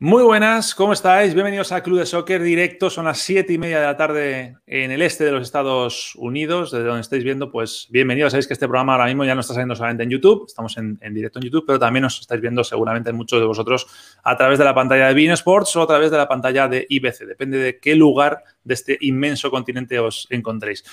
[0.00, 1.34] Muy buenas, ¿cómo estáis?
[1.34, 2.90] Bienvenidos a Club de Soccer Directo.
[2.90, 6.72] Son las siete y media de la tarde en el este de los Estados Unidos,
[6.72, 8.32] desde donde estáis viendo, pues bienvenidos.
[8.32, 10.98] Sabéis que este programa ahora mismo ya no está saliendo solamente en YouTube, estamos en,
[11.14, 13.86] directo en YouTube, pero también os estáis viendo seguramente muchos de vosotros
[14.24, 16.84] a través de la pantalla de Bean Sports o a través de la pantalla de
[16.88, 20.84] IBC, depende de qué lugar de este inmenso continente os encontréis.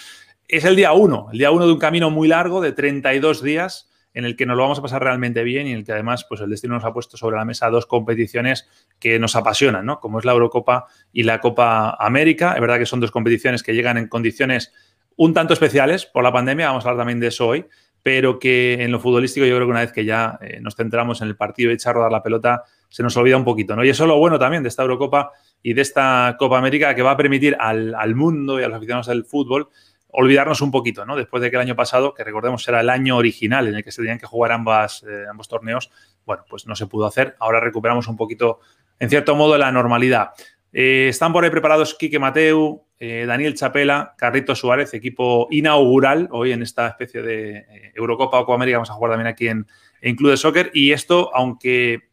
[0.48, 3.91] Es el día uno, el día uno de un camino muy largo de 32 días
[4.14, 6.26] en el que nos lo vamos a pasar realmente bien y en el que además
[6.28, 8.68] pues el destino nos ha puesto sobre la mesa dos competiciones
[9.00, 10.00] que nos apasionan, ¿no?
[10.00, 12.54] Como es la Eurocopa y la Copa América.
[12.54, 14.74] Es verdad que son dos competiciones que llegan en condiciones
[15.18, 17.66] un tanto especiales por la pandemia, vamos a hablar también de eso hoy,
[18.02, 21.22] pero que en lo futbolístico yo creo que una vez que ya eh, nos centramos
[21.22, 23.84] en el partido y echar a rodar la pelota, se nos olvida un poquito, ¿no?
[23.84, 25.31] Y eso es lo bueno también de esta Eurocopa
[25.62, 28.78] y de esta Copa América que va a permitir al, al mundo y a los
[28.78, 29.70] aficionados del fútbol
[30.14, 31.16] olvidarnos un poquito, ¿no?
[31.16, 33.92] Después de que el año pasado, que recordemos era el año original en el que
[33.92, 35.92] se tenían que jugar eh, ambos torneos,
[36.26, 37.36] bueno, pues no se pudo hacer.
[37.40, 38.59] Ahora recuperamos un poquito,
[39.00, 40.31] en cierto modo, la normalidad.
[40.73, 46.52] Eh, están por ahí preparados Quique Mateu, eh, Daniel Chapela, Carrito Suárez, equipo inaugural hoy
[46.52, 48.78] en esta especie de Eurocopa o Copa América.
[48.78, 49.68] Vamos a jugar también aquí en,
[50.02, 50.72] en Soccer.
[50.73, 52.12] Y esto, aunque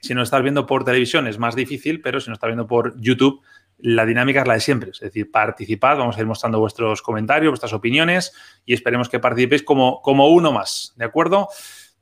[0.00, 2.98] si nos estás viendo por televisión es más difícil, pero si nos estás viendo por
[3.00, 3.42] YouTube,
[3.78, 7.50] la dinámica es la de siempre, es decir, participad, vamos a ir mostrando vuestros comentarios,
[7.50, 8.32] vuestras opiniones
[8.64, 11.48] y esperemos que participéis como, como uno más, ¿de acuerdo?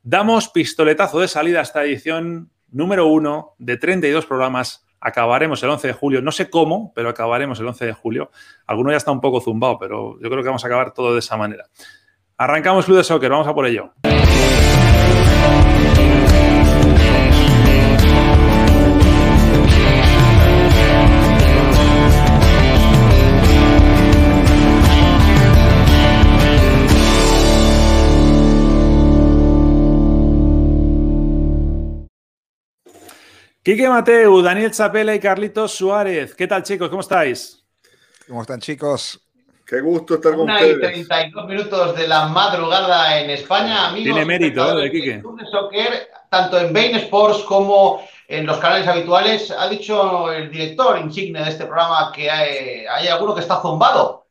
[0.03, 4.85] Damos pistoletazo de salida a esta edición número uno de 32 programas.
[4.99, 8.31] Acabaremos el 11 de julio, no sé cómo, pero acabaremos el 11 de julio.
[8.65, 11.19] Alguno ya está un poco zumbado, pero yo creo que vamos a acabar todo de
[11.19, 11.65] esa manera.
[12.37, 13.93] Arrancamos Club de Soccer, vamos a por ello.
[33.67, 36.33] Quique Mateu, Daniel Chapela y Carlitos Suárez.
[36.33, 36.87] ¿Qué tal, chicos?
[36.87, 37.65] ¿Cómo estáis?
[38.25, 39.19] ¿Cómo están, chicos?
[39.65, 40.99] Qué gusto estar con Una ustedes.
[40.99, 44.05] y 32 minutos de la madrugada en España, amigos.
[44.05, 45.17] Tiene mérito, ¿eh, Quique?
[45.17, 50.97] de Soccer, tanto en Bain Sports como en los canales habituales, ha dicho el director
[50.99, 54.26] insigne de este programa que hay, hay alguno que está zumbado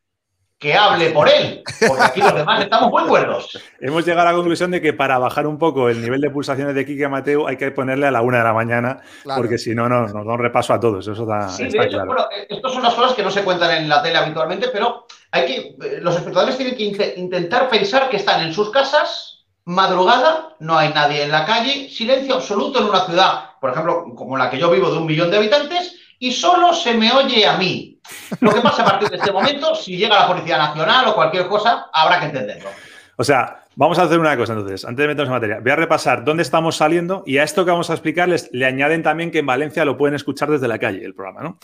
[0.59, 3.51] que hable por él, porque aquí los demás estamos muy buenos.
[3.79, 6.75] Hemos llegado a la conclusión de que para bajar un poco el nivel de pulsaciones
[6.75, 9.43] de Quique Mateo hay que ponerle a la una de la mañana, Claro.
[9.43, 11.07] porque si no nos, nos da un repaso a todos.
[11.07, 12.07] Eso está, Sí, de está hecho, claro.
[12.07, 15.07] bueno, eh, estas son las cosas que no se cuentan en la tele habitualmente, pero
[15.31, 15.57] hay que,
[15.87, 20.79] eh, los espectadores tienen que inte- intentar pensar que están en sus casas, madrugada, no
[20.79, 24.59] hay nadie en la calle, silencio absoluto en una ciudad, por ejemplo, como la que
[24.59, 27.96] yo vivo de un millón de habitantes, y solo se me oye a mí.
[28.41, 31.47] Lo que pasa a partir de este momento, si llega la Policía Nacional o cualquier
[31.47, 32.71] cosa, habrá que entenderlo.
[33.17, 35.61] O sea, vamos a hacer una cosa entonces, antes de meternos en materia.
[35.61, 39.03] Voy a repasar dónde estamos saliendo y a esto que vamos a explicarles le añaden
[39.03, 41.59] también que en Valencia lo pueden escuchar desde la calle, el programa, ¿no?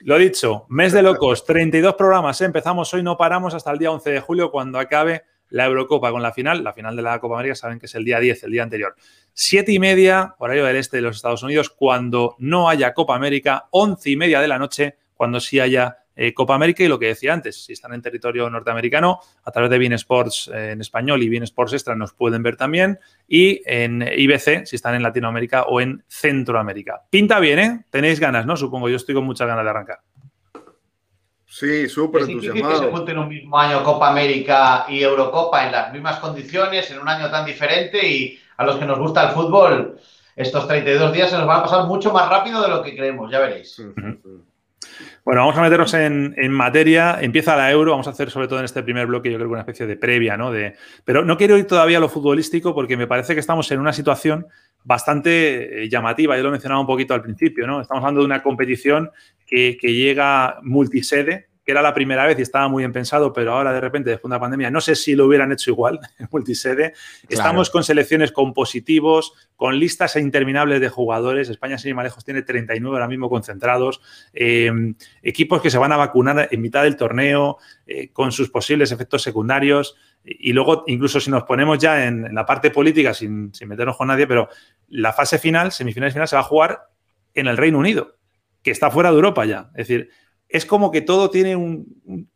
[0.00, 2.44] Lo dicho, mes de locos, 32 programas, ¿eh?
[2.44, 6.20] empezamos hoy, no paramos hasta el día 11 de julio cuando acabe la Eurocopa con
[6.20, 6.62] la final.
[6.62, 8.96] La final de la Copa América saben que es el día 10, el día anterior.
[9.32, 13.66] Siete y media, horario del este de los Estados Unidos, cuando no haya Copa América,
[13.70, 17.06] once y media de la noche, cuando sí haya eh, Copa América y lo que
[17.06, 21.22] decía antes, si están en territorio norteamericano, a través de Bean Sports eh, en español
[21.22, 25.62] y Bean Sports Extra nos pueden ver también, y en IBC, si están en Latinoamérica
[25.62, 27.00] o en Centroamérica.
[27.08, 27.84] Pinta bien, ¿eh?
[27.88, 28.54] Tenéis ganas, ¿no?
[28.54, 30.00] Supongo, yo estoy con muchas ganas de arrancar.
[31.46, 32.98] Sí, súper Es difícil que se entusiasmado.
[32.98, 37.30] junten un mismo año Copa América y Eurocopa en las mismas condiciones, en un año
[37.30, 39.98] tan diferente y a los que nos gusta el fútbol,
[40.36, 43.32] estos 32 días se nos van a pasar mucho más rápido de lo que creemos,
[43.32, 43.80] ya veréis.
[45.24, 47.18] Bueno, vamos a meternos en, materia.
[47.20, 47.92] Empieza la Euro.
[47.92, 49.96] Vamos a hacer, sobre todo en este primer bloque, yo creo que una especie de
[49.96, 50.50] previa, ¿no?
[50.50, 53.80] De, pero no quiero ir todavía a lo futbolístico porque me parece que estamos en
[53.80, 54.46] una situación
[54.84, 56.36] bastante eh, llamativa.
[56.36, 57.80] Yo lo mencionaba un poquito al principio, ¿no?
[57.80, 59.10] Estamos hablando de una competición
[59.46, 63.52] que, que llega multisede, que era la primera vez y estaba muy bien pensado, pero
[63.54, 65.98] ahora de repente, después de la pandemia, no sé si lo hubieran hecho igual,
[66.30, 66.92] multisede.
[67.28, 71.48] Estamos con selecciones con positivos, con listas interminables de jugadores.
[71.48, 74.02] España, sin ir más lejos, tiene 39 ahora mismo concentrados.
[74.34, 74.70] Eh,
[75.22, 77.56] equipos que se van a vacunar en mitad del torneo,
[77.86, 79.96] eh, con sus posibles efectos secundarios.
[80.22, 83.68] Y, y luego, incluso si nos ponemos ya en, en la parte política, sin, sin
[83.68, 84.50] meternos con nadie, pero
[84.88, 86.88] la fase final, semifinal y final, se va a jugar
[87.32, 88.16] en el Reino Unido,
[88.62, 89.70] que está fuera de Europa ya.
[89.74, 90.10] Es decir,
[90.48, 92.28] es como que todo tiene un, un-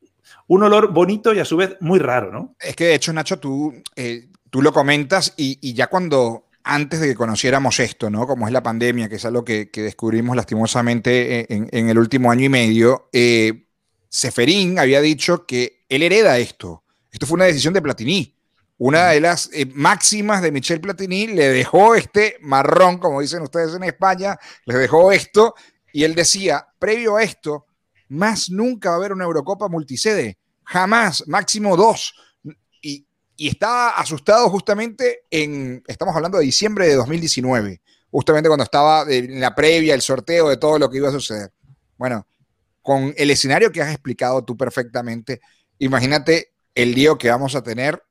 [0.46, 2.54] Un olor bonito y a su vez muy raro, ¿no?
[2.58, 7.08] Es que de hecho, Nacho, tú, eh, tú lo comentas y, ya cuando antes de
[7.08, 8.26] que conociéramos esto, ¿no?
[8.26, 12.48] Como es la pandemia, que es algo que, descubrimos lastimosamente en, el último año y
[12.48, 13.66] medio, eh,
[14.08, 16.82] Seferín había dicho que él hereda esto.
[17.10, 18.34] Esto fue una decisión de Platini.
[18.78, 23.74] Una de las eh, máximas de Michel Platini le dejó este marrón, como dicen ustedes
[23.74, 25.54] en España, le dejó esto
[25.92, 27.66] y él decía, previo a esto,
[28.08, 32.14] más nunca va a haber una Eurocopa multisede, jamás, máximo dos.
[32.82, 33.06] Y,
[33.36, 39.40] y estaba asustado justamente en, estamos hablando de diciembre de 2019, justamente cuando estaba en
[39.40, 41.52] la previa, el sorteo de todo lo que iba a suceder.
[41.96, 42.26] Bueno,
[42.82, 45.40] con el escenario que has explicado tú perfectamente,
[45.78, 48.02] imagínate el lío que vamos a tener.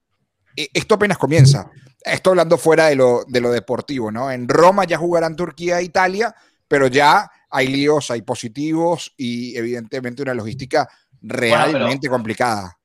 [0.56, 1.72] E, esto apenas comienza.
[2.04, 4.32] Estoy hablando fuera de lo, de lo deportivo, ¿no?
[4.32, 6.36] En Roma ya jugarán Turquía e Italia,
[6.68, 10.88] pero ya hay líos, hay positivos y evidentemente una logística
[11.24, 12.77] realmente complicada.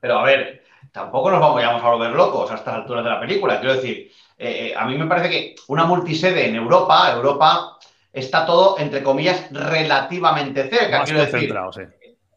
[0.00, 3.58] Pero a ver, tampoco nos vamos, a volver locos a estas alturas de la película.
[3.58, 7.78] Quiero decir, eh, eh, a mí me parece que una multisede en Europa, Europa
[8.12, 11.04] está todo, entre comillas, relativamente cerca.
[11.04, 11.54] quiero decir,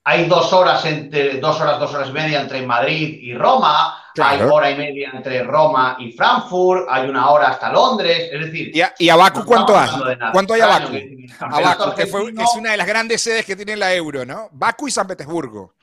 [0.03, 4.41] hay dos horas entre dos horas, dos horas y media entre Madrid y Roma, hay
[4.41, 8.75] hora y media entre Roma y Frankfurt, hay una hora hasta Londres, es decir.
[8.75, 9.89] ¿Y a, y Baku cuánto hay?
[10.31, 10.95] ¿Cuánto hay a Baku?
[11.39, 14.49] A Baku, que es una de las grandes sedes que tiene la Euro, ¿no?
[14.51, 15.73] Baku y San Petersburgo.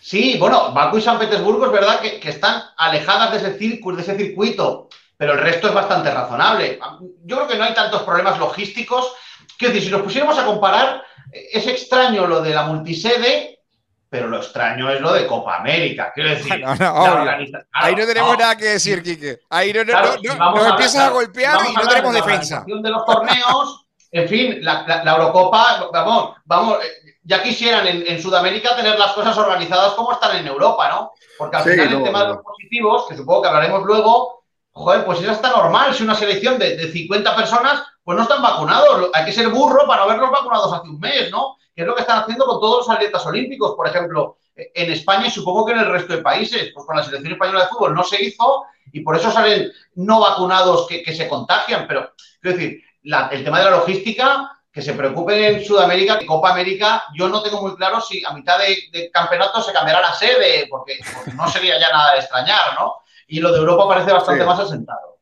[0.00, 4.02] Sí, bueno, Baku y San Petersburgo es verdad que, están alejadas de ese, circuito, de
[4.02, 6.78] ese circuito, pero el resto es bastante razonable.
[7.24, 9.12] Yo creo que no hay tantos problemas logísticos.
[9.56, 13.59] Quiero decir, si nos pusiéramos a comparar, es extraño lo de la multisede,
[14.10, 16.10] pero lo extraño es lo de Copa América.
[16.12, 16.64] Quiero decir,
[17.72, 19.38] ahí no tenemos nada que decir, Quique.
[19.48, 22.64] Ahí no, nos empiezan a, golpear y no tenemos defensa.
[22.66, 28.98] de los torneos, en fin, la, Eurocopa, vamos, vamos, eh, ya quisieran en, Sudamérica tener
[28.98, 31.12] las cosas organizadas como están en Europa, ¿no?
[31.38, 34.42] Porque al final el tema de los positivos, que supongo que hablaremos luego,
[34.72, 35.94] joder, pues eso está normal.
[35.94, 39.08] Si una selección de, de 50 personas, pues no están vacunados.
[39.14, 41.58] Hay que ser burro para verlos vacunados hace un mes, ¿no?
[41.72, 43.76] que es lo que están haciendo con todos los atletas olímpicos.
[43.76, 47.04] Por ejemplo, en España y supongo que en el resto de países, pues con la
[47.04, 51.28] selección española de fútbol no se hizo y por eso salen no vacunados que, se
[51.28, 51.86] contagian.
[51.86, 56.50] Pero, quiero decir, el tema de la logística, que se preocupen en Sudamérica, en Copa
[56.50, 60.66] América, yo no tengo muy claro si a mitad de, campeonato se cambiará la sede,
[60.68, 60.98] porque,
[61.36, 62.92] no sería ya nada de extrañar, ¿no?
[63.28, 65.19] Y lo de Europa parece bastante más asentado.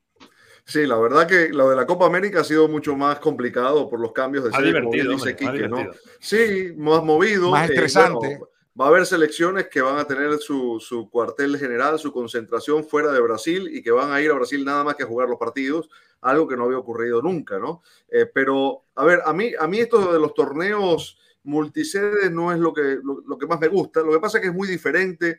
[0.69, 3.99] Sí, la verdad que lo de la Copa América ha sido mucho más complicado por
[4.00, 5.79] los cambios de sede, como dice Quique, ¿no?
[6.20, 7.50] Sí, más movido.
[7.50, 8.38] Más eh, estresante.
[8.79, 13.11] va a haber selecciones que van a tener su, su, cuartel general, su concentración fuera
[13.12, 15.38] de Brasil y que van a ir a Brasil nada más que a jugar los
[15.38, 15.88] partidos,
[16.20, 17.81] algo que no había ocurrido nunca, ¿no?
[18.11, 22.59] Eh, pero, a ver, a mí, a mí esto de los torneos multisedes no es
[22.59, 24.03] lo que, lo, lo que más me gusta.
[24.03, 25.38] Lo que pasa es que es muy diferente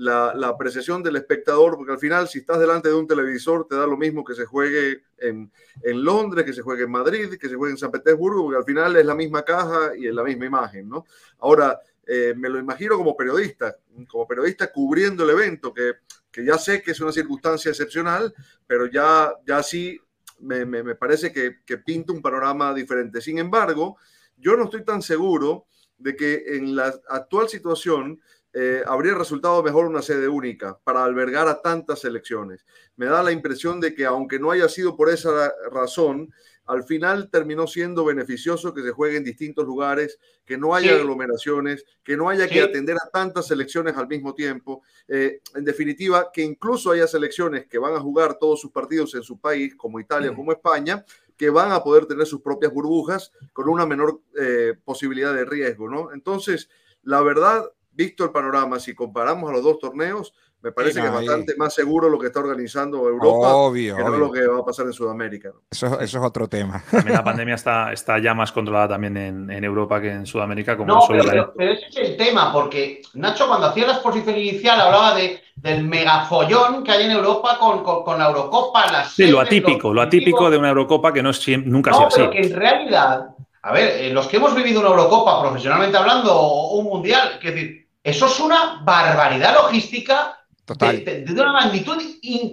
[0.00, 3.86] la, apreciación del espectador, porque al final si estás delante de un televisor te da
[3.86, 5.50] lo mismo que se juegue en,
[5.84, 8.96] Londres, que se juegue en Madrid, que se juegue en San Petersburgo, porque al final
[8.96, 11.04] es la misma caja y es la misma imagen, ¿no?
[11.40, 13.76] Ahora, eh, me lo imagino como periodista,
[14.08, 15.96] como periodista cubriendo el evento, que,
[16.42, 18.32] ya sé que es una circunstancia excepcional,
[18.66, 20.00] pero ya, ya sí
[20.38, 23.20] me, parece que, que pinta un panorama diferente.
[23.20, 23.98] Sin embargo,
[24.38, 25.66] yo no estoy tan seguro
[25.98, 28.18] de que en la actual situación
[28.52, 32.64] eh, habría resultado mejor una sede única para albergar a tantas selecciones.
[32.96, 36.32] Me da la impresión de que aunque no haya sido por esa razón,
[36.70, 41.84] al final terminó siendo beneficioso que se juegue en distintos lugares, que no haya aglomeraciones,
[42.04, 44.82] que no haya que atender a tantas selecciones al mismo tiempo.
[45.08, 49.22] Eh, en definitiva, que incluso haya selecciones que van a jugar todos sus partidos en
[49.22, 51.04] su país, como Italia, como España,
[51.36, 55.88] que van a poder tener sus propias burbujas con una menor eh, posibilidad de riesgo,
[55.88, 56.12] ¿no?
[56.12, 56.68] Entonces,
[57.02, 60.32] la verdad, visto el panorama, si comparamos a los dos torneos,
[60.62, 64.30] me parece que es bastante más seguro lo que está organizando Europa que no lo
[64.30, 65.52] que va a pasar en Sudamérica.
[65.70, 66.84] Eso, es otro tema.
[66.90, 70.76] También la pandemia está, está ya más controlada también en, Europa que en Sudamérica.
[70.76, 75.14] Como no, pero, ese es el tema, porque Nacho cuando hacía la exposición inicial hablaba
[75.14, 78.92] de, del megafollón que hay en Europa con, con, la Eurocopa.
[78.92, 82.06] Las sí, lo atípico, lo, atípico de una Eurocopa que no es, nunca ha sido
[82.06, 82.30] así.
[82.30, 83.29] que en realidad,
[83.62, 87.54] a ver, eh, los que hemos vivido una Eurocopa profesionalmente hablando o un Mundial, es
[87.54, 90.36] decir, eso es una barbaridad logística
[90.66, 92.00] De, una magnitud,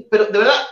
[0.09, 0.67] pero de verdad,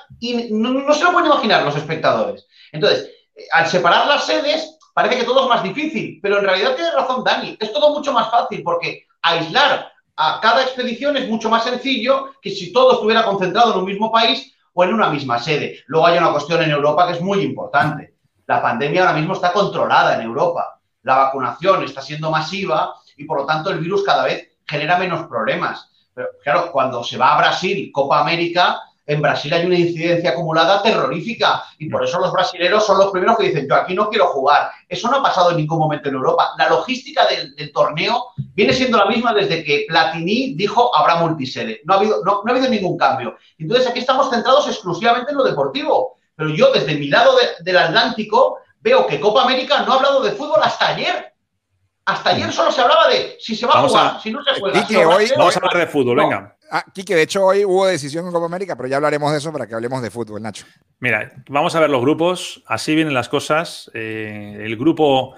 [0.50, 2.48] no, se lo pueden imaginar los espectadores.
[2.72, 3.10] Entonces,
[3.52, 7.24] al separar las sedes, parece que todo es más difícil, pero en realidad tiene razón
[7.24, 12.32] Dani, es todo mucho más fácil porque aislar a cada expedición es mucho más sencillo
[12.42, 15.80] que si todo estuviera concentrado en un mismo país o en una misma sede.
[15.88, 18.15] Luego hay una cuestión en Europa que es muy importante.
[18.48, 20.80] La pandemia ahora mismo está controlada en Europa.
[21.04, 25.28] La vacunación está siendo masiva y por lo tanto el virus cada vez genera menos
[25.28, 25.92] problemas.
[26.14, 30.82] Pero claro, cuando se va a Brasil, Copa América, en Brasil hay una incidencia acumulada
[30.82, 34.28] terrorífica y por eso los brasileños son los primeros que dicen, yo aquí no quiero
[34.28, 34.72] jugar.
[34.90, 36.50] Eso no ha pasado en ningún momento en Europa.
[36.58, 41.82] La logística del, torneo viene siendo la misma desde que Platini dijo habrá multisede.
[41.84, 43.36] No ha habido, no, ha habido ningún cambio.
[43.60, 46.15] Entonces aquí estamos centrados exclusivamente en lo deportivo.
[46.36, 50.32] Pero yo desde mi lado del Atlántico veo que Copa América no ha hablado de
[50.32, 51.34] fútbol hasta ayer.
[52.06, 55.08] Hasta ayer solo se hablaba de si se va a jugar, si no se juega.
[55.08, 56.56] hoy, vamos a hablar de fútbol, venga.
[56.70, 59.52] Ah, Quique, de hecho hoy hubo decisión en Copa América, pero ya hablaremos de eso
[59.52, 60.66] para que hablemos de fútbol, Nacho.
[61.00, 63.90] Mira, vamos a ver los grupos, así vienen las cosas.
[63.94, 65.36] Eh, el grupo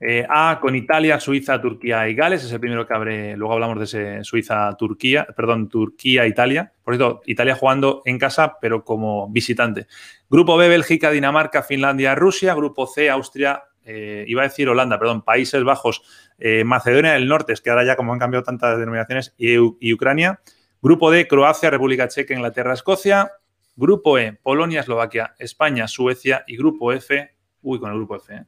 [0.00, 3.78] eh, A con Italia, Suiza, Turquía y Gales es el primero que abre, luego hablamos
[3.78, 6.72] de ese Suiza-Turquía, perdón, Turquía-Italia.
[6.82, 9.86] Por cierto, Italia jugando en casa, pero como visitante.
[10.28, 12.54] Grupo B, Bélgica, Dinamarca, Finlandia, Rusia.
[12.54, 16.02] Grupo C, Austria, eh, iba a decir Holanda, perdón, Países Bajos,
[16.66, 20.40] Macedonia del Norte, es que ahora ya como han cambiado tantas denominaciones, y Ucrania.
[20.82, 23.32] Grupo D, Croacia, República Checa, Inglaterra, Escocia.
[23.74, 26.44] Grupo E, Polonia, Eslovaquia, España, Suecia.
[26.46, 28.44] Y grupo F, uy, con el grupo F, ¿eh?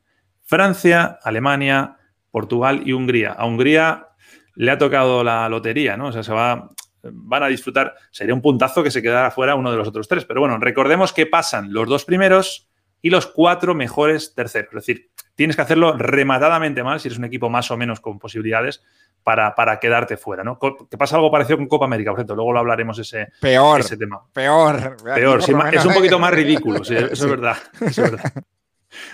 [0.48, 1.98] Francia, Alemania,
[2.30, 3.32] Portugal y Hungría.
[3.32, 4.08] A Hungría
[4.54, 6.06] le ha tocado la lotería, ¿no?
[6.06, 6.70] O sea, se va,
[7.02, 7.94] van a disfrutar.
[8.10, 10.24] Sería un puntazo que se quedara fuera uno de los otros tres.
[10.24, 12.66] Pero bueno, recordemos que pasan los dos primeros
[13.02, 14.70] y los cuatro mejores terceros.
[14.70, 18.18] Es decir, tienes que hacerlo rematadamente mal si eres un equipo más o menos con
[18.18, 18.82] posibilidades
[19.22, 20.58] para, quedarte fuera, ¿no?
[20.58, 23.98] Que pasa algo parecido con Copa América, por ejemplo, luego lo hablaremos ese, peor, ese
[23.98, 24.22] tema.
[24.32, 24.96] Peor.
[25.14, 27.58] Peor, es un poquito más ridículo, eso, Es verdad,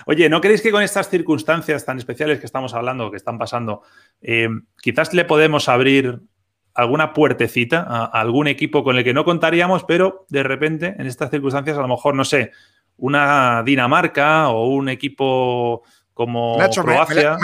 [0.05, 3.81] Oye, ¿no creéis que con estas circunstancias tan especiales que estamos hablando, que están pasando,
[4.21, 4.49] eh,
[4.81, 6.21] quizás le podemos abrir
[6.73, 11.31] alguna puertecita a, algún equipo con el que no contaríamos, pero de repente en estas
[11.31, 12.51] circunstancias a lo mejor, no sé,
[12.97, 16.93] una Dinamarca o un equipo como Nacho, Me,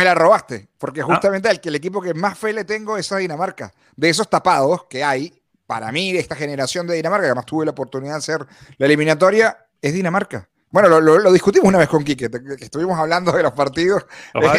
[0.05, 1.05] la, robaste, porque ah.
[1.05, 3.73] justamente el equipo que más fe le tengo es a Dinamarca.
[3.97, 7.65] De esos tapados que hay, para mí, de esta generación de Dinamarca, que además tuve
[7.65, 8.45] la oportunidad de hacer
[8.77, 10.47] la eliminatoria, es Dinamarca.
[10.71, 14.05] Bueno, lo, discutimos una vez con Quique, estuvimos hablando de los partidos.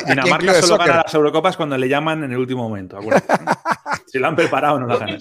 [0.06, 2.98] Dinamarca solo gana las Eurocopas cuando le llaman en el último momento.
[4.06, 5.18] si lo han preparado, no lo ganan.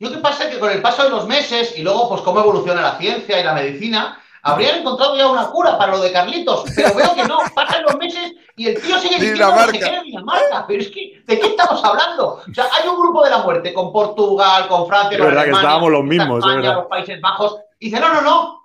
[0.00, 2.82] Yo que pasa que con el paso de los meses y luego, pues, cómo evoluciona
[2.82, 6.94] la ciencia y la medicina, habrían encontrado ya una cura para lo de Carlitos, pero
[6.94, 10.64] veo que no, pasan los meses y el tío sigue diciendo que se Dinamarca.
[10.66, 12.40] Pero es que, ¿de qué estamos hablando?
[12.48, 15.50] O sea, hay un grupo de la muerte con Portugal, con Francia, es verdad que
[15.50, 17.56] estábamos los mismos, España, los Países Bajos.
[17.80, 18.57] Y dice, no, no, no,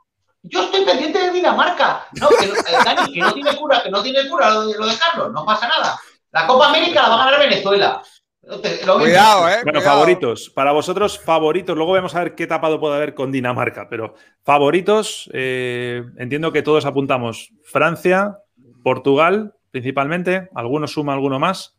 [0.44, 2.06] yo estoy pendiente de Dinamarca.
[2.20, 4.78] No, que, no, eh, Dani, que no tiene cura, que no tiene cura lo de,
[4.78, 5.98] lo de Carlos, no pasa nada.
[6.32, 8.02] La Copa América la va a ganar Venezuela.
[8.42, 9.62] Cuidado, ¿eh?
[9.64, 10.50] Bueno, favoritos.
[10.54, 11.78] Para vosotros, favoritos.
[11.78, 13.88] Luego vamos a ver qué tapado puede haber con Dinamarca.
[13.90, 18.40] Pero favoritos, eh, entiendo que todos apuntamos Francia,
[18.84, 20.50] Portugal, principalmente.
[20.56, 21.78] ¿Alguno suma, alguno más?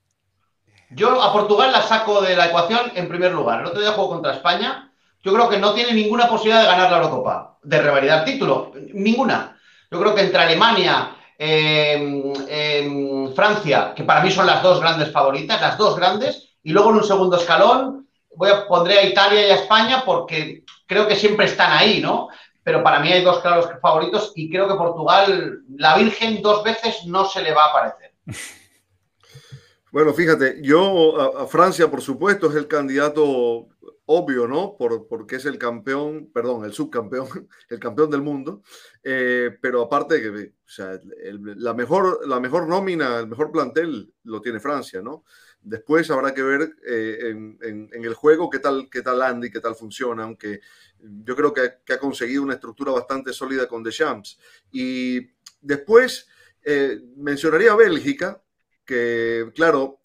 [0.88, 3.60] Yo a Portugal la saco de la ecuación en primer lugar.
[3.60, 4.83] El otro día juego contra España.
[5.24, 8.72] Yo creo que no tiene ninguna posibilidad de ganar la Eurocopa, de revalidar título.
[8.92, 9.58] Ninguna.
[9.90, 15.10] Yo creo que entre Alemania, eh, eh, Francia, que para mí son las dos grandes
[15.10, 19.48] favoritas, las dos grandes, y luego en un segundo escalón voy a, pondré a Italia
[19.48, 22.28] y a España porque creo que siempre están ahí, ¿no?
[22.62, 27.06] Pero para mí hay dos claros favoritos y creo que Portugal, la Virgen dos veces
[27.06, 28.12] no se le va a aparecer.
[29.94, 33.68] Bueno, fíjate, yo a, Francia, por supuesto, es el candidato
[34.06, 34.76] obvio, ¿no?
[34.76, 37.28] Por, porque es el campeón, perdón, el subcampeón,
[37.68, 38.62] el campeón del mundo.
[39.02, 40.52] Eh, pero aparte que
[41.56, 45.24] la, mejor, la mejor nómina, el mejor plantel lo tiene Francia, ¿no?
[45.60, 49.74] Después habrá que ver eh, en, el juego qué tal, qué tal Andy, qué tal
[49.74, 50.60] funciona, aunque
[50.98, 54.38] yo creo que, ha conseguido una estructura bastante sólida con Deschamps.
[54.70, 55.30] Y
[55.62, 56.28] después
[56.62, 58.42] eh, mencionaría Bélgica,
[58.84, 60.02] que claro,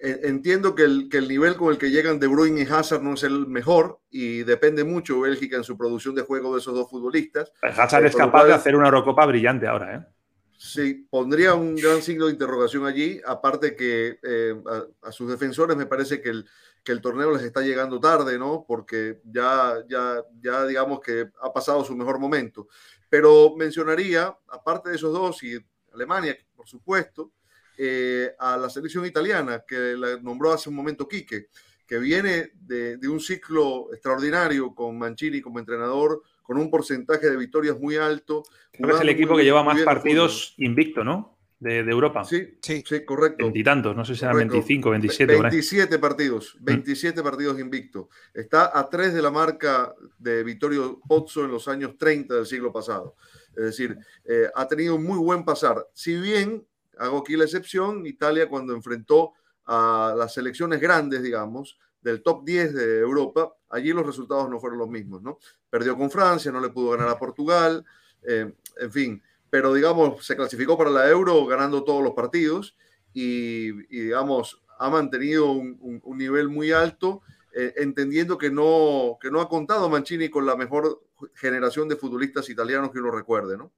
[0.00, 3.14] entiendo que el, que el, nivel con el que llegan De Bruyne y Hazard no
[3.14, 6.88] es el mejor y depende mucho Bélgica en su producción de juego de esos dos
[6.88, 7.52] futbolistas.
[7.62, 10.18] Hazard es capaz de hacer una Eurocopa brillante ahora, ¿eh?
[10.58, 14.60] Sí, pondría un gran signo de interrogación allí, aparte que eh,
[15.02, 16.46] a, sus defensores me parece que el,
[16.82, 18.64] que el torneo les está llegando tarde, ¿no?
[18.66, 22.66] Porque ya, ya, ya digamos que ha pasado su mejor momento.
[23.08, 25.56] Pero mencionaría, aparte de esos dos, y
[25.92, 27.30] Alemania, por supuesto,
[27.78, 31.46] eh, a la selección italiana, que la nombró hace un momento Quique,
[31.86, 37.36] que viene de, de un ciclo extraordinario con Mancini como entrenador, con un porcentaje de
[37.36, 38.42] victorias muy alto.
[38.72, 41.38] es el equipo que lleva más partidos invicto, ¿no?
[41.60, 42.24] De, Europa.
[42.24, 43.44] Sí, sí, sí, correcto.
[43.44, 45.40] Veintitantos, no sé si eran 25, 27.
[45.40, 48.08] 27 partidos, 27 partidos invicto.
[48.32, 52.72] Está a tres de la marca de Vittorio Pozzo en los años 30 del siglo
[52.72, 53.16] pasado.
[53.54, 55.86] Es decir, eh, ha tenido un muy buen pasar.
[55.92, 56.64] Si bien,
[56.98, 59.32] hago aquí la excepción, Italia cuando enfrentó
[59.66, 64.78] a las selecciones grandes, digamos, del top 10 de Europa, allí los resultados no fueron
[64.78, 65.38] los mismos, ¿no?
[65.68, 67.84] Perdió con Francia, no le pudo ganar a Portugal,
[68.22, 72.76] eh, en fin, pero digamos, se clasificó para la Euro ganando todos los partidos
[73.12, 79.48] y, digamos, ha mantenido un, nivel muy alto, eh, entendiendo que no, que no ha
[79.48, 81.02] contado Mancini con la mejor
[81.34, 83.72] generación de futbolistas italianos que uno recuerde, ¿no?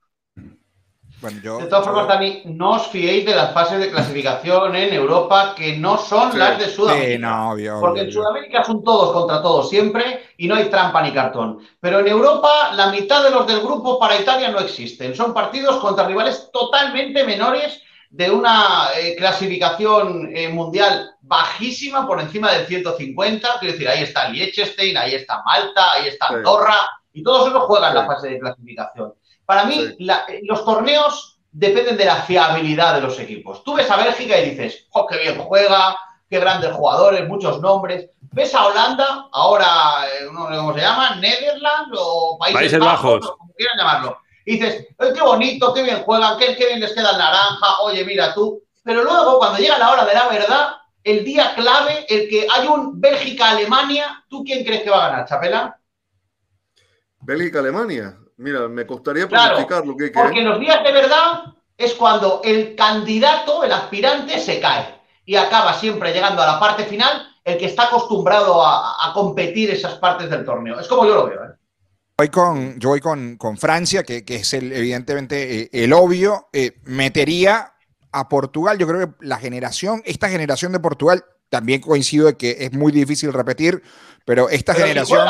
[1.21, 5.77] De todas formas, Dani, no os fiéis de las fases de clasificación en Europa que
[5.77, 7.79] no son las de Sudamérica.
[7.81, 11.59] porque en Sudamérica son todos contra todos siempre y no hay trampa ni cartón.
[11.79, 15.15] Pero en Europa, la mitad de los del grupo para Italia no existen.
[15.15, 22.50] Son partidos contra rivales totalmente menores de una eh, clasificación eh, mundial bajísima por encima
[22.53, 23.49] del 150.
[23.61, 26.77] Quiero decir, ahí está Liechtenstein, ahí está Malta, ahí está Andorra,
[27.12, 29.15] y todos ellos juegan la fase de clasificación.
[29.50, 29.97] Para mí,
[30.42, 33.64] los torneos dependen de la fiabilidad de los equipos.
[33.64, 35.99] Tú ves a Bélgica y dices, ¡oh, qué bien juega!
[36.28, 37.26] ¡Qué grandes jugadores!
[37.26, 38.11] Muchos nombres.
[38.30, 43.52] Ves a Holanda, ahora, eh, no sé cómo se llama, Netherlands o Países, Bajos, como
[43.54, 44.19] quieran llamarlo.
[44.47, 48.04] Y dices, qué bonito, qué bien juegan, qué, qué bien les queda el naranja, oye,
[48.04, 48.62] mira tú.
[48.85, 52.69] Pero luego, cuando llega la hora de la verdad, el día clave, el que hay
[52.69, 55.76] un Bélgica-Alemania, ¿tú quién crees que va a ganar, Chapela?
[57.19, 58.16] Bélgica-Alemania.
[58.40, 59.94] Mira, me costaría pronosticarlo.
[59.94, 61.42] Claro, porque en los días de verdad
[61.76, 66.85] es cuando el candidato, el aspirante, se cae y acaba siempre llegando a la parte
[66.85, 70.80] final el que está acostumbrado a, competir esas partes del torneo.
[70.80, 71.44] Es como yo lo veo.
[71.44, 71.49] ¿eh?
[72.16, 76.49] Voy con, yo voy con, Francia, que, es el, evidentemente eh, el obvio.
[76.54, 77.75] Eh, metería
[78.11, 78.78] a Portugal.
[78.78, 82.92] Yo creo que la generación, esta generación de Portugal, también coincido de que es muy
[82.92, 83.83] difícil repetir
[84.25, 85.26] pero esta generación.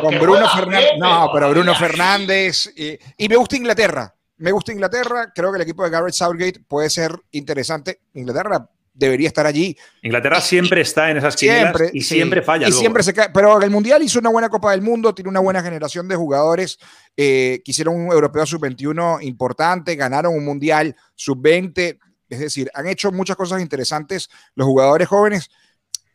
[0.00, 0.90] con Bruno Fernández.
[0.98, 2.72] No, pero Bruno Fernández.
[2.76, 4.12] Y, me gusta Inglaterra.
[4.38, 5.32] Me gusta Inglaterra.
[5.32, 8.00] Creo que el equipo de Garrett Southgate puede ser interesante.
[8.14, 9.76] Inglaterra debería estar allí.
[10.02, 12.68] Inglaterra siempre está en esas siempre, y siempre falla.
[12.68, 13.30] Y siempre se cae.
[13.32, 16.78] Pero el Mundial hizo una buena Copa del Mundo, tiene una buena generación de jugadores
[17.16, 21.98] eh, que hicieron un Europeo Sub-21 importante, ganaron un Mundial Sub-20.
[22.32, 25.50] Es decir, han hecho muchas cosas interesantes los jugadores jóvenes.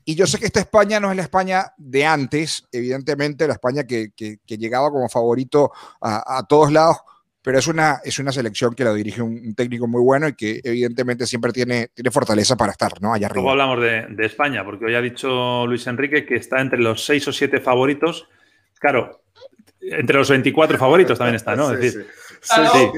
[0.03, 3.83] Y yo sé que esta España no es la España de antes, evidentemente, la España
[3.83, 4.11] que,
[4.47, 6.97] llegaba como favorito a, todos lados,
[7.41, 10.61] pero es una, es una selección que la dirige un, técnico muy bueno y que
[10.63, 13.13] evidentemente siempre tiene, tiene fortaleza para estar ¿no?
[13.13, 13.43] allá arriba.
[13.43, 17.27] Luego hablamos de, España, porque hoy ha dicho Luis Enrique que está entre los seis
[17.27, 18.27] o siete favoritos.
[18.79, 19.21] Claro,
[19.81, 21.73] entre los 24 favoritos también está, ¿no?
[21.73, 22.91] Es decir, Sí, sí.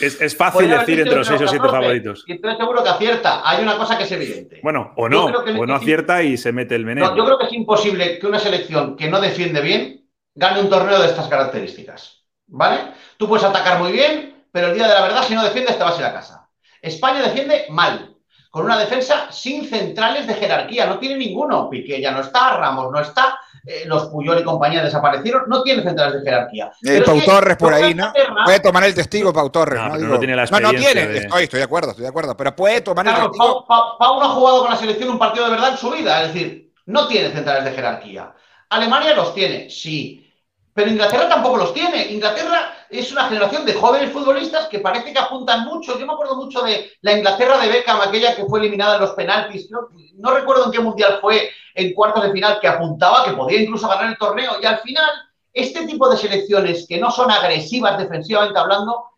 [0.00, 2.24] Es, fácil decir entre los 6 o 7 favoritos.
[2.26, 3.42] Y estoy seguro que acierta.
[3.44, 4.60] Hay una cosa que es evidente.
[4.62, 7.16] Bueno, o no, o no acierta y se mete el veneno.
[7.16, 11.00] yo creo que es imposible que una selección que no defiende bien gane un torneo
[11.00, 12.24] de estas características.
[12.46, 12.92] ¿Vale?
[13.16, 15.84] Tú puedes atacar muy bien, pero el día de la verdad, si no defiendes, te
[15.84, 16.48] vas a ir a casa.
[16.80, 18.16] España defiende mal,
[18.50, 20.86] con una defensa sin centrales de jerarquía.
[20.86, 21.70] No tiene ninguno.
[21.70, 23.38] Piqué ya no está, Ramos no está.
[23.64, 26.72] Eh, los Puyol y compañía desaparecieron, no tiene centrales de jerarquía.
[26.82, 28.12] Eh, Pau Torres por ahí, ¿no?
[28.44, 29.96] Puede tomar el testigo Pau Torres, ¿no?
[29.98, 30.78] No, tiene la experiencia.
[30.78, 33.64] No, tiene, estoy, estoy, de acuerdo, estoy de acuerdo, pero puede tomar el testigo.
[33.66, 36.34] Pau, no ha jugado con la selección un partido de verdad en su vida, es
[36.34, 38.32] decir, no tiene centrales de jerarquía.
[38.68, 40.31] Alemania los tiene, sí,
[40.74, 42.12] pero Inglaterra tampoco los tiene.
[42.12, 45.98] Inglaterra es una generación de jóvenes futbolistas que parece que apuntan mucho.
[45.98, 49.10] Yo me acuerdo mucho de la Inglaterra de Beckham, aquella que fue eliminada en los
[49.10, 49.68] penaltis.
[50.16, 53.86] No, recuerdo en qué mundial fue, en cuartos de final que apuntaba que podía incluso
[53.86, 54.52] ganar el torneo.
[54.62, 55.10] Y al final,
[55.52, 59.10] este tipo de selecciones que no son agresivas defensivamente hablando,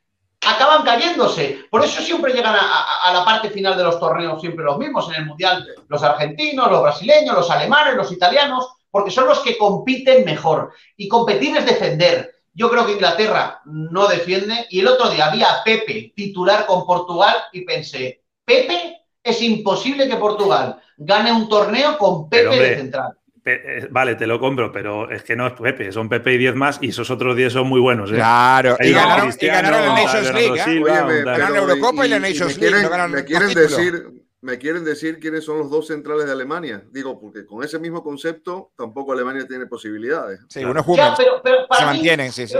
[0.45, 1.67] acaban cayéndose.
[1.71, 5.15] Por eso siempre llegan a, la parte final de los torneos, siempre los mismos en
[5.15, 10.25] el Mundial, los argentinos, los brasileños, los alemanes, los italianos, porque son los que compiten
[10.25, 10.73] mejor.
[10.97, 12.33] Y competir es defender.
[12.53, 14.67] Yo creo que Inglaterra no defiende.
[14.71, 20.07] Y el otro día había a Pepe titular con Portugal y pensé, Pepe, es imposible
[20.09, 23.15] que Portugal gane un torneo con Pepe de central.
[23.45, 26.55] Eh, vale, te lo compro, pero es que no es Pepe, son Pepe y 10
[26.55, 28.13] más y esos otros 10 son muy buenos.
[28.13, 28.15] ¿eh?
[28.15, 30.61] Claro, y ganaron, la Nations League.
[30.61, 31.25] ¿eh?
[31.25, 33.09] ganaron la Eurocopa y, la Nations League.
[33.09, 36.85] Me quieren, decir, me quieren decir quiénes son los dos centrales de Alemania.
[36.91, 40.41] Digo, porque con ese mismo concepto tampoco Alemania tiene posibilidades.
[40.51, 42.59] Sí, unos Hummels se mantienen, sí, sí.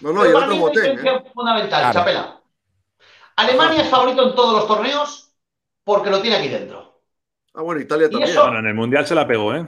[0.00, 0.98] No, no, y el otro Boten.
[1.34, 2.40] fundamental, Chapela.
[3.36, 5.34] Alemania es favorito en todos los torneos
[5.84, 7.02] porque lo tiene aquí dentro.
[7.52, 8.34] Ah, bueno, Italia también.
[8.34, 9.66] Bueno, en el Mundial se la pegó, ¿eh?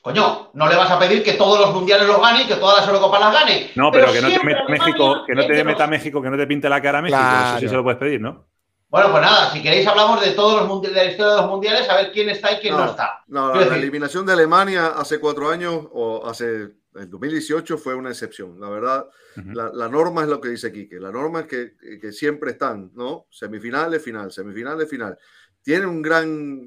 [0.00, 2.78] Coño, no le vas a pedir que todos los mundiales los gane y que todas
[2.78, 3.70] las Eurocopas las gane.
[3.74, 6.46] No, pero, que no te meta México, que no te meta México, que no te
[6.46, 7.20] pinte la cara a México.
[7.20, 8.46] Eso sí se lo puedes pedir, ¿no?
[8.94, 11.50] Bueno, pues nada, si queréis hablamos de todos los mundiales, de la historia de los
[11.50, 13.24] mundiales, a ver quién está y quién no, está.
[13.26, 18.60] No, la, eliminación de Alemania hace cuatro años o hace el 2018 fue una excepción.
[18.60, 19.08] La verdad,
[19.52, 21.00] la, norma es lo que dice Quique.
[21.00, 23.26] La norma es que, que siempre están, ¿no?
[23.30, 25.18] Semifinales, final, semifinales, final.
[25.60, 26.64] Tiene un gran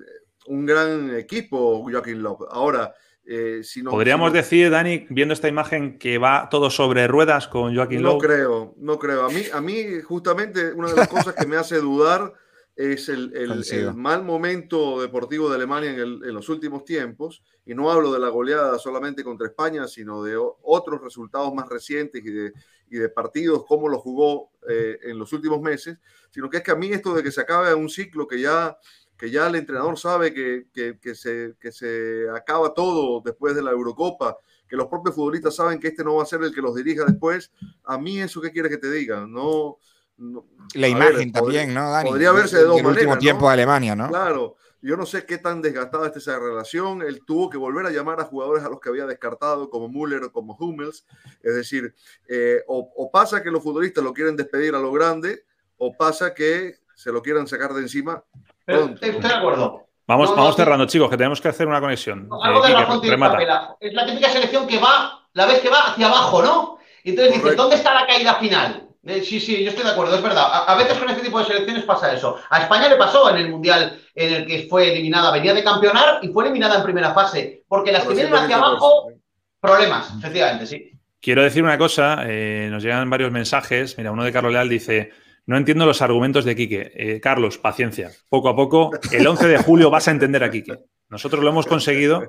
[0.47, 2.49] un gran equipo, Joaquín López.
[2.51, 2.93] Ahora,
[3.27, 8.01] eh, no, Podríamos decir, Dani, viendo esta imagen, que va todo sobre ruedas con Joaquín
[8.01, 8.19] No Lowe.
[8.19, 9.25] creo, no creo.
[9.25, 12.33] A mí, a mí, justamente, una de las cosas que me hace dudar
[12.75, 13.89] es el, el- Coincido.
[13.89, 17.43] el mal momento deportivo de Alemania en, el- en los últimos tiempos.
[17.65, 21.67] Y no hablo de la goleada solamente contra España, sino de o- otros resultados más
[21.67, 22.53] recientes y de,
[22.89, 25.97] y de partidos, cómo lo jugó eh, en los últimos meses.
[26.29, 28.77] Sino que es que a mí esto de que se acabe un ciclo que ya
[29.17, 33.62] que ya el entrenador sabe que, que- que se, que se acaba todo después de
[33.63, 36.62] la Eurocopa, que los propios futbolistas saben que este no va a ser el que
[36.62, 37.51] los dirija después,
[37.86, 39.77] a mí eso qué quiere que te diga, no...
[40.17, 42.10] no- La imagen ver, también, podría- ¿no, Dani?
[42.10, 43.47] podría verse de dos El último maneras, tiempo ¿no?
[43.47, 44.08] de Alemania, ¿no?
[44.10, 47.01] Claro, yo no sé qué tan desgastada está esa relación.
[47.01, 50.23] Él tuvo que volver a llamar a jugadores a los que había descartado, como Müller
[50.25, 51.06] o como Hummels.
[51.41, 51.95] Es decir,
[52.27, 55.45] eh, o, o pasa que los futbolistas lo quieren despedir a lo grande,
[55.77, 58.23] o pasa que se lo quieran sacar de encima.
[58.67, 59.86] Pero estoy estoy de acuerdo.
[60.06, 60.62] Vamos, No, no, vamos sí.
[60.62, 62.27] cerrando, chicos, que tenemos que hacer una conexión.
[62.27, 63.34] No, Eh, Algo de y remata.
[63.34, 63.75] Capela.
[63.80, 66.77] Es la típica selección que va, la vez que va hacia abajo, ¿no?
[67.03, 67.56] Y entonces dices.
[67.58, 68.84] ¿dónde está la caída final?
[69.06, 70.43] Eh, sí, sí, yo estoy de acuerdo, es verdad.
[70.51, 72.38] A, a veces con este tipo de selecciones pasa eso.
[72.49, 76.19] A España le pasó en el Mundial en el que fue eliminada, venía de campeonar
[76.21, 77.63] y fue eliminada en primera fase.
[77.69, 78.65] Porque las que vienen hacia 2014.
[78.65, 79.12] abajo,
[79.62, 80.91] problemas, efectivamente, sí.
[81.21, 83.97] Quiero decir una cosa, eh, nos llegan varios mensajes.
[83.97, 85.12] Mira, uno de Carlos Leal dice,
[85.47, 86.91] no entiendo los argumentos de Quique.
[86.95, 88.12] Eh, Carlos, paciencia.
[88.29, 90.77] Poco a poco, el 11 de julio vas a entender a Quique.
[91.10, 92.21] Nosotros lo hemos conseguido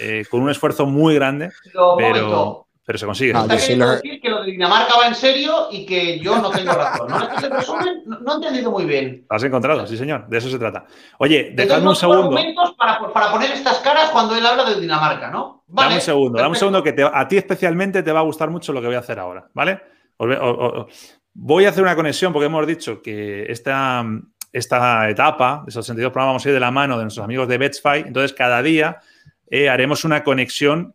[0.00, 1.50] eh, con un esfuerzo muy grande,
[1.96, 2.66] Pero,
[2.98, 3.32] se consigue.
[3.32, 6.50] Yo sí lo- decir que lo de Dinamarca va en serio y que yo no
[6.50, 7.08] tengo razón.
[7.08, 7.36] ¿No?
[7.36, 8.02] ¿Es el resumen?
[8.06, 9.26] No, no he entendido muy bien.
[9.28, 10.26] Lo has encontrado, sí, señor.
[10.28, 10.86] De eso se trata.
[11.18, 12.22] Oye, dejadme no un tengo segundo.
[12.36, 15.64] argumentos para, para poner estas caras cuando él habla de Dinamarca, ¿no?
[15.66, 18.24] Vale, dame un segundo, dame un segundo que te- a ti especialmente te va a
[18.24, 19.80] gustar mucho lo que voy a hacer ahora, ¿vale?
[20.18, 20.86] Os ve- o- o- o-
[21.34, 24.04] voy a hacer una conexión porque hemos dicho que esta,
[24.52, 27.48] esta etapa de esos 62 programas vamos a ir de la mano de nuestros amigos
[27.48, 28.04] de Betsfy.
[28.06, 29.00] Entonces, cada día
[29.50, 30.94] eh, haremos una conexión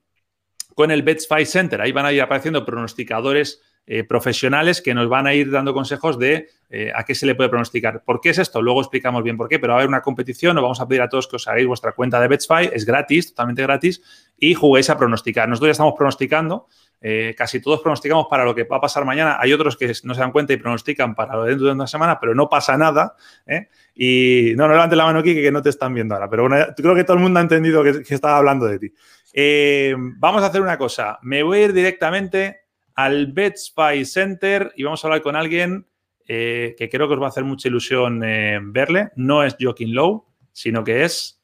[0.74, 1.82] con el Betsfy Center.
[1.82, 6.20] Ahí van a ir apareciendo pronosticadores eh, profesionales que nos van a ir dando consejos
[6.20, 8.04] de eh, a qué se le puede pronosticar.
[8.04, 8.62] ¿Por qué es esto?
[8.62, 11.02] Luego explicamos bien por qué, pero va a haber una competición, os vamos a pedir
[11.02, 14.02] a todos que os hagáis vuestra cuenta de Betsfy, es gratis, totalmente gratis,
[14.38, 15.50] y juguéis a pronosticar.
[15.50, 16.68] Nosotros ya estamos pronosticando,
[17.02, 20.14] eh, casi todos pronosticamos para lo que va a pasar mañana, hay otros que no
[20.14, 22.78] se dan cuenta y pronostican para lo de dentro de una semana, pero no pasa
[22.78, 23.16] nada.
[23.46, 23.70] ¿eh?
[23.96, 26.66] Y no, no levantes la mano aquí que no te están viendo ahora, pero bueno,
[26.76, 28.94] creo que todo el mundo ha entendido que, que estaba hablando de ti.
[29.34, 32.62] Eh, vamos a hacer una cosa, me voy a ir directamente
[32.96, 35.88] al Betspy Center y vamos a hablar con alguien
[36.28, 39.12] eh, que creo que os va a hacer mucha ilusión verle.
[39.16, 41.42] No es Joaquín Lowe, sino que es...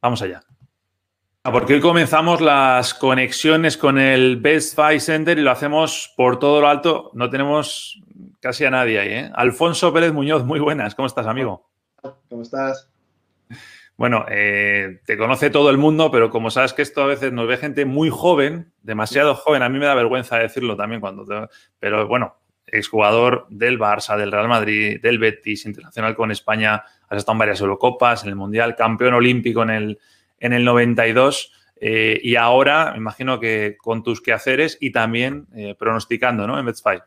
[0.00, 0.42] Vamos allá.
[1.46, 6.38] Ah, Porque hoy comenzamos las conexiones con el Best Buy Center y lo hacemos por
[6.38, 7.10] todo lo alto.
[7.12, 8.00] No tenemos
[8.40, 9.08] casi a nadie ahí.
[9.12, 9.30] ¿eh?
[9.34, 10.94] Alfonso Pérez Muñoz, muy buenas.
[10.94, 11.68] ¿Cómo estás, amigo?
[12.30, 12.90] ¿Cómo estás?
[13.98, 17.46] Bueno, eh, te conoce todo el mundo, pero como sabes que esto a veces nos
[17.46, 21.24] ve gente muy joven, demasiado joven, a mí me da vergüenza decirlo también cuando...
[21.26, 27.18] te- pero bueno, exjugador del Barça, del Real Madrid, del Betis, internacional con España, has
[27.18, 29.98] estado en varias Eurocopas, en el Mundial, campeón olímpico en el,
[30.38, 35.74] en el 92 eh, y ahora me imagino que con tus quehaceres y también eh,
[35.78, 36.58] pronosticando, ¿no?
[36.58, 36.98] En Betspy.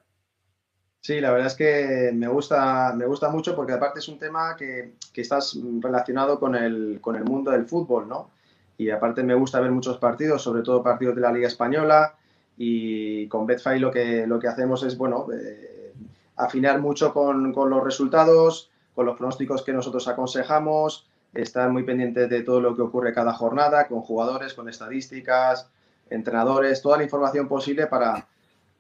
[0.99, 4.55] Sí, la verdad es que me gusta, me gusta mucho porque aparte es un tema
[4.57, 8.31] que, que estás relacionado con el, con el mundo del fútbol, ¿no?
[8.77, 12.15] Y aparte me gusta ver muchos partidos, sobre todo partidos de la Liga Española
[12.57, 15.93] y con Betfair lo que, lo que hacemos es, bueno, eh,
[16.35, 22.29] afinar mucho con, con los resultados, con los pronósticos que nosotros aconsejamos, estar muy pendientes
[22.29, 25.69] de todo lo que ocurre cada jornada, con jugadores, con estadísticas,
[26.09, 28.27] entrenadores, toda la información posible para,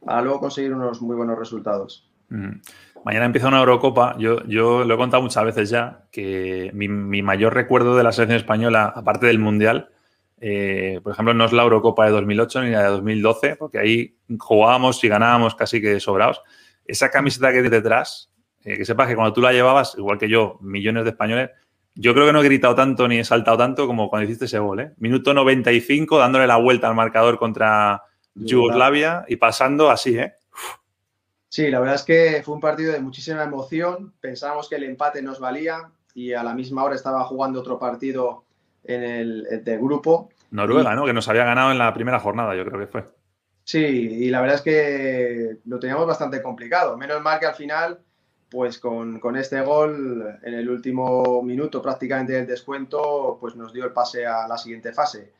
[0.03, 2.09] para luego conseguir unos muy buenos resultados.
[2.29, 2.59] Mm.
[3.05, 4.15] Mañana empieza una Eurocopa.
[4.17, 8.11] Yo, yo lo he contado muchas veces ya, que mi, mi mayor recuerdo de la
[8.11, 9.89] selección española, aparte del Mundial,
[10.39, 14.17] eh, por ejemplo, no es la Eurocopa de 2008 ni la de 2012, porque ahí
[14.37, 16.41] jugábamos y ganábamos casi que sobrados.
[16.85, 18.31] Esa camiseta que tienes detrás,
[18.63, 21.49] eh, que sepas que cuando tú la llevabas, igual que yo, millones de españoles,
[21.97, 24.59] yo creo que no he gritado tanto ni he saltado tanto como cuando hiciste ese
[24.59, 24.79] gol.
[24.79, 24.93] ¿eh?
[24.97, 28.03] Minuto 95, dándole la vuelta al marcador contra
[28.35, 30.33] Yugoslavia y pasando así, ¿eh?
[31.49, 34.13] Sí, la verdad es que fue un partido de muchísima emoción.
[34.19, 38.43] Pensábamos que el empate nos valía y a la misma hora estaba jugando otro partido
[38.83, 40.29] en el de grupo.
[40.51, 41.05] Noruega, ¿no?
[41.05, 43.05] Que nos había ganado en la primera jornada, yo creo que fue.
[43.63, 46.95] Sí, y la verdad es que lo teníamos bastante complicado.
[46.97, 47.99] Menos mal que al final,
[48.49, 53.85] pues con, con este gol en el último minuto prácticamente del descuento, pues nos dio
[53.85, 55.31] el pase a la siguiente fase.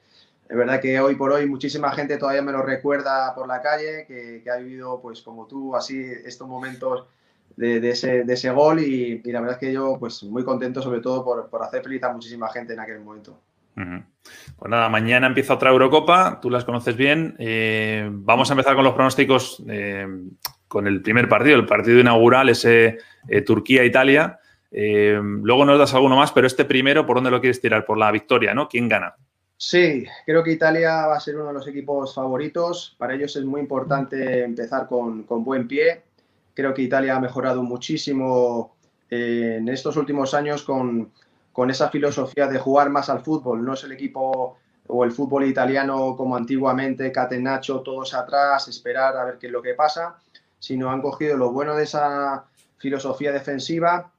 [0.49, 4.05] Es verdad que hoy por hoy muchísima gente todavía me lo recuerda por la calle,
[4.05, 7.05] que, ha vivido, pues como tú, así estos momentos
[7.55, 11.01] de, ese, de ese, gol y, la verdad es que yo pues muy contento sobre
[11.01, 13.39] todo por, por hacer feliz a muchísima gente en aquel momento.
[14.57, 17.35] Pues nada, mañana empieza otra Eurocopa, tú las conoces bien.
[17.37, 20.07] Eh, vamos a empezar con los pronósticos eh,
[20.67, 24.39] con el primer partido, el partido inaugural, ese eh, Turquía-Italia.
[24.71, 27.85] luego nos das alguno más, pero este primero, ¿por dónde lo quieres tirar?
[27.85, 28.67] Por la victoria, ¿no?
[28.67, 29.15] ¿Quién gana?
[29.55, 32.95] Sí, creo que Italia va a ser uno de los equipos favoritos.
[32.97, 36.03] Para ellos es muy importante empezar con, con buen pie.
[36.53, 38.75] Creo que Italia ha mejorado muchísimo
[39.09, 41.11] en estos últimos años con,
[41.51, 43.65] con esa filosofía de jugar más al fútbol.
[43.65, 49.25] No es el equipo o el fútbol italiano como antiguamente, catenacho, todos atrás, esperar a
[49.25, 50.17] ver qué es lo que pasa,
[50.59, 52.45] sino han cogido lo bueno de esa
[52.77, 54.11] filosofía defensiva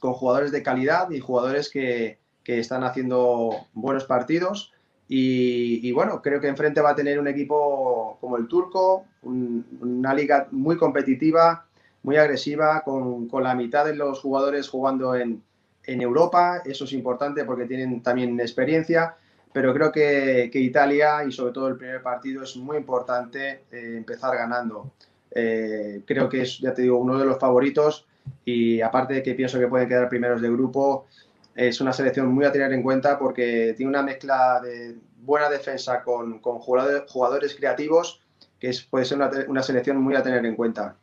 [0.00, 4.72] con jugadores de calidad y jugadores que, están haciendo buenos partidos.
[5.06, 10.48] Y, bueno, creo que enfrente va a tener un equipo como el turco, una liga
[10.50, 11.66] muy competitiva,
[12.02, 15.42] muy agresiva, con, con, la mitad de los jugadores jugando en,
[15.88, 19.16] en Europa, eso es importante porque tienen también experiencia,
[19.54, 24.36] pero creo que, Italia y sobre todo el primer partido es muy importante eh, empezar
[24.36, 24.92] ganando.
[25.30, 28.06] Eh, creo que es, ya te digo, uno de los favoritos
[28.44, 31.06] y aparte de que pienso que pueden quedar primeros de grupo,
[31.54, 36.02] es una selección muy a tener en cuenta porque tiene una mezcla de buena defensa
[36.02, 38.20] con, jugadores, creativos
[38.60, 40.96] que puede ser una, selección muy a tener en cuenta.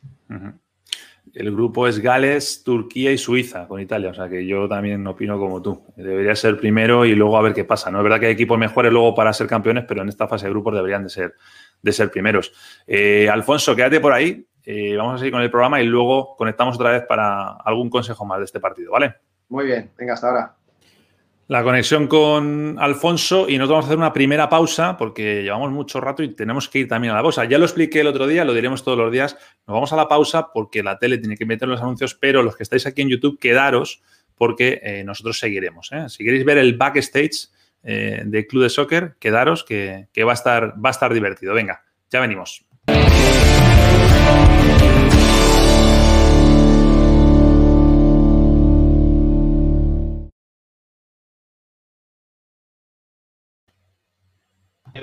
[1.34, 4.10] El grupo es Gales, Turquía y Suiza con Italia.
[4.10, 5.82] O sea que yo también opino como tú.
[5.96, 7.90] Debería ser primero y luego a ver qué pasa.
[7.90, 10.46] No es verdad que hay equipos mejores luego para ser campeones, pero en esta fase
[10.46, 11.34] de grupos deberían de ser,
[11.82, 12.52] de ser primeros.
[12.86, 14.46] Eh, Alfonso, quédate por ahí.
[14.64, 18.24] Eh, vamos a seguir con el programa y luego conectamos otra vez para algún consejo
[18.24, 19.14] más de este partido, ¿vale?
[19.48, 20.56] Muy bien, venga, hasta ahora
[21.48, 26.00] la conexión con Alfonso y nos vamos a hacer una primera pausa porque llevamos mucho
[26.00, 27.44] rato y tenemos que ir también a la pausa.
[27.44, 29.36] Ya lo expliqué el otro día, lo diremos todos los días.
[29.66, 32.56] Nos vamos a la pausa porque la tele tiene que meter los anuncios, pero los
[32.56, 34.02] que estáis aquí en YouTube, quedaros
[34.34, 35.90] porque eh, nosotros seguiremos.
[35.92, 36.08] ¿eh?
[36.08, 37.48] Si queréis ver el backstage
[37.84, 41.54] eh, de Club de Soccer, quedaros que, que va, a estar, va a estar divertido.
[41.54, 42.66] Venga, ya venimos.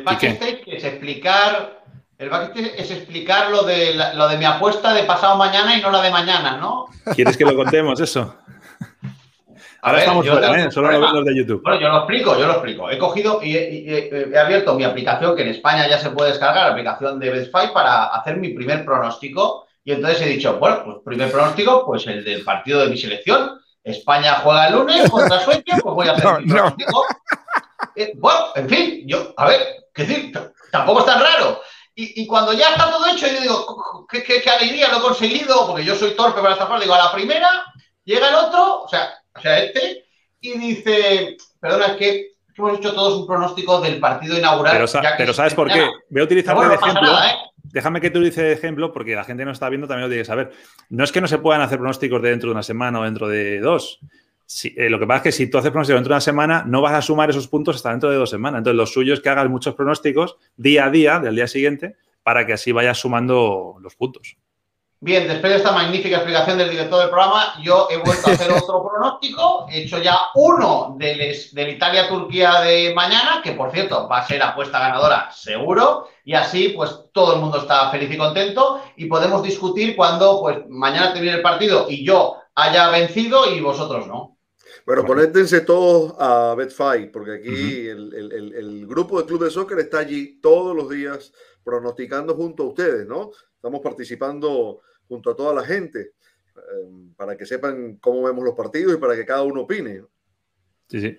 [0.03, 1.83] El backstage es explicar.
[2.17, 5.91] El backstage es explicar lo de, lo de mi apuesta de pasado mañana y no
[5.91, 6.87] la de mañana, ¿no?
[7.15, 8.35] ¿Quieres que lo contemos eso?
[9.81, 10.71] Ahora estamos fuera, ¿eh?
[10.71, 11.61] Solo los de YouTube.
[11.61, 12.89] Bueno, yo lo explico, yo lo explico.
[12.89, 16.71] He cogido y he, abierto mi aplicación, que en España ya se puede descargar, la
[16.71, 19.67] aplicación de BestFi, para hacer mi primer pronóstico.
[19.83, 23.59] Y entonces he dicho, bueno, pues primer pronóstico, pues el del partido de mi selección.
[23.83, 27.05] España juega el lunes contra Suecia, pues voy a hacer mi pronóstico.
[27.95, 30.33] Eh, bueno, en fin, yo, a ver, que decir,
[30.71, 31.61] tampoco es tan raro.
[31.95, 35.85] Y, cuando ya está todo hecho, yo digo, ¿qué, qué, alegría lo he conseguido, porque
[35.85, 36.85] yo soy torpe para esta parte.
[36.85, 37.47] Digo, a la primera
[38.03, 40.05] llega el otro, o sea, o sea, este,
[40.41, 44.87] y dice, perdona, es que hemos hecho todos un pronóstico del partido inaugural.
[45.17, 45.87] Pero, ¿sabes por qué?
[46.09, 47.11] Voy a utilizar de ejemplo.
[47.11, 47.35] ¿eh?
[47.63, 50.23] Déjame que te utilice de ejemplo, porque la gente no está viendo, también lo tiene
[50.23, 50.51] que saber.
[50.89, 53.27] No es que no se puedan hacer pronósticos de dentro de una semana o dentro
[53.27, 53.99] de dos.
[54.75, 56.81] Eh, lo que pasa es que si tú haces pronósticos dentro de una semana, no
[56.81, 58.59] vas a sumar esos puntos hasta dentro de dos semanas.
[58.59, 62.45] Entonces, lo suyo es que hagas muchos pronósticos día a día, del día siguiente, para
[62.45, 64.37] que así vayas sumando los puntos.
[64.99, 68.49] Bien, después de esta magnífica explicación del director del programa, yo he vuelto a hacer
[68.63, 69.67] otro pronóstico.
[69.69, 74.41] He hecho ya uno del, del Italia-Turquía de mañana, que por cierto va a ser
[74.41, 76.07] apuesta ganadora seguro.
[76.23, 78.81] Y así, pues todo el mundo está feliz y contento.
[78.95, 84.07] Y podemos discutir cuando, pues mañana termine el partido y yo haya vencido y vosotros
[84.07, 84.32] no.
[84.85, 90.39] Bueno, conéctense todos a BetFi, porque aquí el, grupo de Club de Soccer está allí
[90.41, 91.31] todos los días
[91.63, 93.31] pronosticando junto a ustedes, ¿no?
[93.55, 96.13] Estamos participando junto a toda la gente
[96.55, 100.03] em, para que sepan cómo vemos los partidos y para que cada uno opine.
[100.89, 101.17] Sí, sí.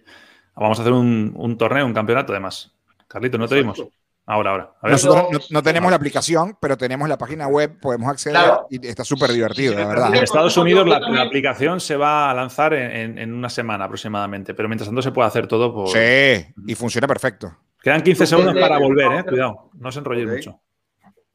[0.54, 2.70] Vamos a hacer un, torneo, un campeonato además.
[3.08, 3.82] Carlito, ¿no te vimos?
[4.26, 4.74] Ahora, ahora.
[4.82, 9.30] Nosotros no, tenemos la aplicación, pero tenemos la página web, podemos acceder y está súper
[9.30, 10.14] divertido, la verdad.
[10.14, 14.88] En Estados Unidos la, aplicación se va a lanzar en, una semana aproximadamente, pero mientras
[14.88, 15.88] tanto se puede hacer todo por...
[15.88, 17.54] Sí, y funciona perfecto.
[17.82, 19.24] Quedan 15 segundos para volver, eh.
[19.24, 20.60] Cuidado, no os enrolléis mucho.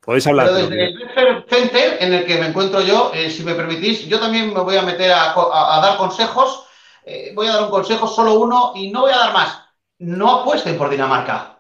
[0.02, 0.48] Podéis hablar.
[0.48, 4.20] Pero desde el Center en el que me encuentro yo, eh, si me permitís, yo
[4.20, 6.66] también me voy a meter a, dar consejos.
[7.06, 9.62] Eh, voy a dar un consejo, solo uno, y no voy a dar más.
[10.00, 11.59] No apuesten por Dinamarca.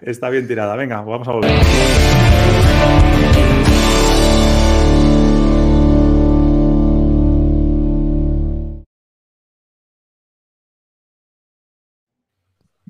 [0.00, 0.76] Está bien tirada.
[0.76, 2.37] Venga, vamos a volver.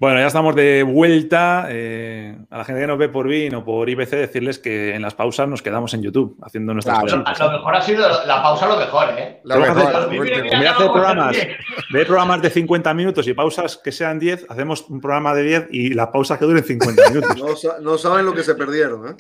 [0.00, 1.66] Bueno, ya estamos de vuelta.
[1.70, 5.02] Eh, a la gente que nos ve por BIN o por IBC, decirles que en
[5.02, 7.24] las pausas nos quedamos en YouTube haciendo nuestras claro.
[7.24, 7.40] cosas.
[7.40, 9.40] Lo mejor ha sido la pausa, lo mejor, ¿eh?
[9.42, 14.20] La mejor, hacer, mira, hacer programas, de programas de 50 minutos y pausas que sean
[14.20, 17.64] 10, hacemos un programa de 10 y las pausas que duren 50 minutos.
[17.64, 19.16] No, no saben lo que se perdieron, ¿eh?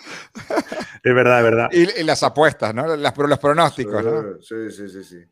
[1.02, 1.68] Es verdad, es verdad.
[1.72, 2.86] Y, y las apuestas, ¿no?
[2.96, 4.40] Las, los pronósticos, sí, ¿no?
[4.40, 5.24] Sí, sí, sí, sí.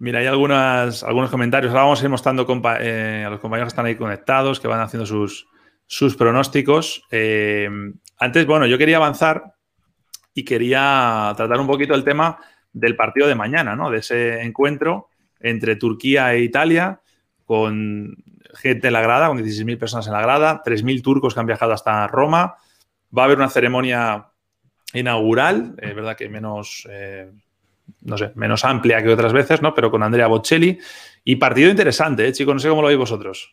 [0.00, 1.72] Mira, hay algunas, algunos comentarios.
[1.72, 2.46] Ahora vamos a ir mostrando
[2.80, 5.46] eh, a los compañeros que están ahí conectados, que van haciendo sus,
[5.86, 7.02] sus pronósticos.
[7.10, 7.68] Eh,
[8.16, 9.52] antes, bueno, yo quería avanzar
[10.32, 12.38] y quería tratar un poquito el tema
[12.72, 13.90] del partido de mañana, ¿no?
[13.90, 15.08] De ese encuentro
[15.38, 17.02] entre Turquía e Italia,
[17.44, 18.16] con
[18.54, 21.74] gente en la grada, con 16.000 personas en la grada, 3.000 turcos que han viajado
[21.74, 22.54] hasta Roma.
[23.16, 24.28] Va a haber una ceremonia
[24.94, 26.88] inaugural, es verdad que menos...
[26.90, 27.30] Eh,
[28.02, 29.74] no sé, menos amplia que otras veces, ¿no?
[29.74, 30.78] Pero con Andrea Bocelli.
[31.24, 32.54] Y partido interesante, ¿eh, chicos?
[32.54, 33.52] No sé cómo lo veis vosotros.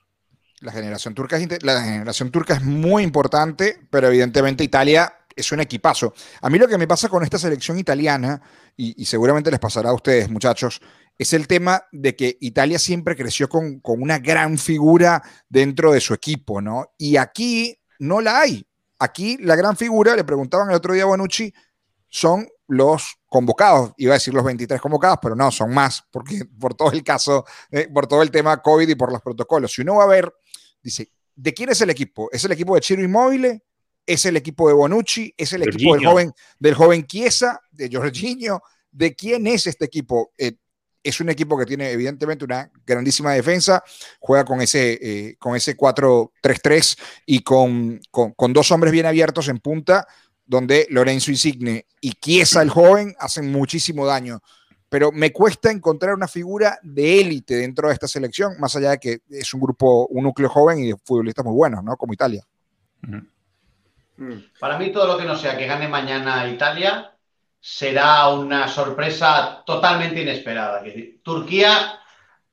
[0.62, 5.60] La generación turca es, la generación turca es muy importante, pero evidentemente Italia es un
[5.60, 6.14] equipazo.
[6.42, 8.42] A mí lo que me pasa con esta selección italiana,
[8.76, 10.82] y, y seguramente les pasará a ustedes, muchachos,
[11.18, 16.02] es el tema de que Italia siempre creció con, con, una gran figura dentro de
[16.02, 16.94] su equipo, ¿no?
[16.98, 18.68] Y aquí no la hay.
[19.00, 21.54] Aquí la gran figura, le preguntaban el otro día a Bonucci,
[22.10, 26.74] son los convocados, iba a decir los 23 convocados, pero no, son más, porque por
[26.74, 29.74] todo el caso, eh, por todo el tema COVID y por los protocolos.
[29.74, 30.34] Si uno va a ver,
[30.82, 32.30] dice, ¿de quién es el equipo?
[32.32, 33.62] ¿Es el equipo de Chiro Inmóvil?
[34.06, 35.34] ¿Es el equipo de Bonucci?
[35.36, 35.78] ¿Es el Jorginho.
[35.78, 38.62] equipo del joven, del joven Chiesa, de Jorginho?
[38.92, 40.32] ¿De quién es este equipo?
[40.38, 40.54] Eh,
[41.04, 43.84] es un equipo que tiene evidentemente una grandísima defensa,
[44.20, 49.48] juega con ese, eh, con ese 4-3-3 y con, con, con dos hombres bien abiertos
[49.48, 50.06] en punta,
[50.48, 54.40] donde Lorenzo Insigne y Chiesa el joven hacen muchísimo daño.
[54.90, 59.00] Pero me cuesta encontrar una figura de élite dentro de esta selección, más allá de
[59.00, 61.98] que es un grupo, un núcleo joven y de futbolistas muy buenos, ¿no?
[61.98, 62.44] Como Italia.
[64.60, 67.12] Para mí, todo lo que no sea que gane mañana Italia
[67.60, 70.82] será una sorpresa totalmente inesperada.
[71.22, 72.00] Turquía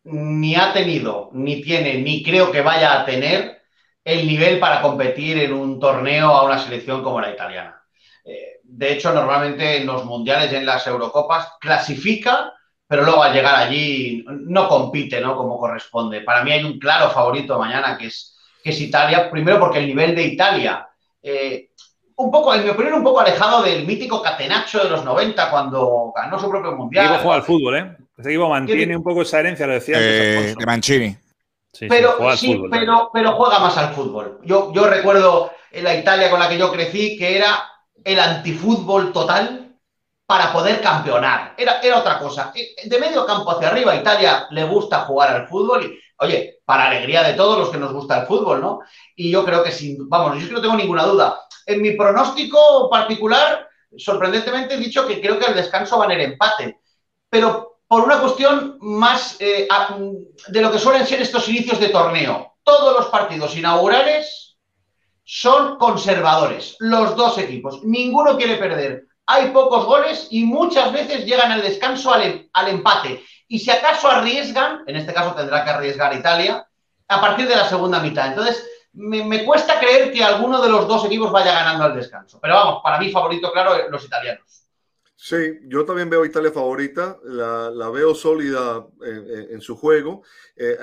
[0.05, 3.63] ni ha tenido, ni tiene, ni creo que vaya a tener
[4.03, 7.84] el nivel para competir en un torneo a una selección como la italiana.
[8.25, 12.53] Eh, de hecho, normalmente en los mundiales y en las Eurocopas clasifica,
[12.87, 15.37] pero luego al llegar allí no compite ¿no?
[15.37, 16.21] como corresponde.
[16.23, 19.87] Para mí hay un claro favorito mañana que es, que es Italia, primero porque el
[19.87, 20.89] nivel de Italia,
[21.23, 21.71] eh,
[22.17, 26.13] un poco, en mi opinión, un poco alejado del mítico Catenaccio de los 90 cuando
[26.15, 27.09] ganó su propio mundial.
[27.09, 27.97] Diego juega al fútbol, ¿eh?
[28.17, 30.53] Ese equipo mantiene un poco esa herencia, lo decía antes.
[30.53, 31.17] Eh, de Mancini.
[31.73, 34.39] Sí, pero, juega sí, fútbol, pero, pero juega más al fútbol.
[34.45, 37.65] Yo, yo recuerdo en la Italia con la que yo crecí que era
[38.05, 39.77] el antifútbol total
[40.27, 41.55] para poder campeonar.
[41.57, 42.53] Era, era otra cosa.
[42.85, 47.23] De medio campo hacia arriba, Italia le gusta jugar al fútbol y, oye, para alegría
[47.23, 48.81] de todos los que nos gusta el fútbol, ¿no?
[49.17, 51.40] Y yo creo que sí, vamos, yo es que no tengo ninguna duda.
[51.67, 56.21] En mi pronóstico particular, sorprendentemente he dicho que creo que el descanso va a ir
[56.21, 56.81] empate.
[57.29, 59.69] Pero por una cuestión más eh,
[60.49, 62.55] de lo que suelen ser estos inicios de torneo.
[62.62, 64.44] Todos los partidos inaugurales
[65.25, 67.83] son conservadores, los dos equipos.
[67.83, 69.07] Ninguno quiere perder.
[69.27, 73.25] Hay pocos goles y muchas veces llegan al descanso al, al empate.
[73.49, 76.67] Y si acaso arriesgan, en este caso tendrá que arriesgar Italia,
[77.09, 78.29] a partir de la segunda mitad.
[78.29, 82.39] Entonces, me, me, cuesta creer que alguno de los dos equipos vaya ganando al descanso.
[82.41, 84.63] Pero vamos, para mí favorito, claro, los italianos.
[85.16, 89.77] Sí, yo también veo a Italia favorita, la, la veo sólida en, en, en su
[89.77, 90.22] juego.
[90.57, 90.77] Eh,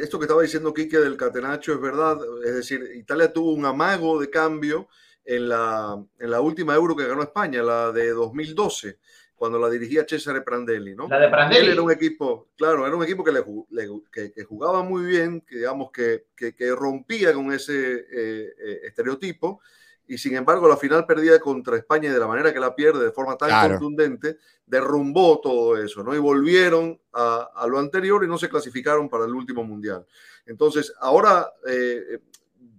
[0.00, 4.20] esto que estaba diciendo Quique del Catenacho es verdad, es decir, Italia tuvo un amago
[4.20, 4.88] de cambio
[5.24, 8.98] en la, en la última Euro que ganó España, la de 2012
[9.34, 11.08] cuando la dirigía Cesare Prandelli, ¿no?
[11.08, 11.66] La de Prandelli.
[11.66, 15.04] Él era un equipo, claro, era un equipo que, le, le que, que, jugaba muy
[15.04, 19.60] bien, que digamos que, que, que rompía con ese eh, eh, estereotipo,
[20.06, 23.04] y sin embargo la final perdida contra España y de la manera que la pierde
[23.04, 23.74] de forma tan claro.
[23.74, 26.14] contundente, derrumbó todo eso, ¿no?
[26.14, 30.06] Y volvieron a, a, lo anterior y no se clasificaron para el último mundial.
[30.46, 32.18] Entonces, ahora eh,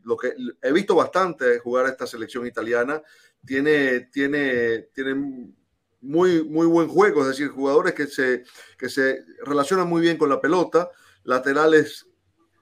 [0.05, 3.01] lo que he visto bastante jugar a esta selección italiana,
[3.45, 5.53] tiene, tiene, tiene
[6.01, 8.43] muy, muy buen juego, es decir, jugadores que se,
[8.77, 10.89] que se relacionan muy bien con la pelota,
[11.23, 12.04] laterales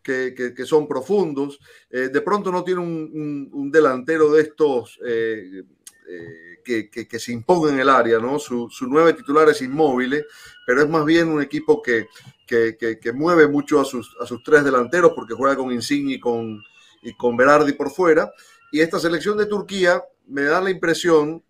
[0.04, 5.64] que, son profundos, eh, de pronto no tiene un, un, delantero de estos eh,
[6.10, 8.38] eh, que, que, se imponga en el área, ¿no?
[8.38, 10.24] Su, su, nueve titular es inmóvil,
[10.68, 12.08] pero es más bien un equipo que,
[13.16, 16.62] mueve mucho a sus, a sus tres delanteros porque juega con Insigne y con,
[17.02, 18.32] y con Berardi por fuera.
[18.72, 21.44] Y esta selección de Turquía me da la impresión,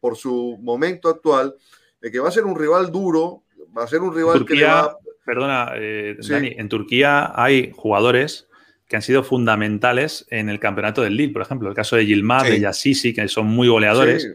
[0.00, 1.56] por su momento actual,
[2.02, 3.45] de que va a ser un rival duro,
[3.76, 4.98] va a ser un rival Turquía, que le va...
[5.24, 6.30] Perdona, eh, sí.
[6.30, 8.48] Dani, en Turquía hay jugadores
[8.88, 12.46] que han sido fundamentales en el campeonato del Lille, por ejemplo, el caso de Gilmar,
[12.46, 14.28] de Yassisi, que son muy goleadores.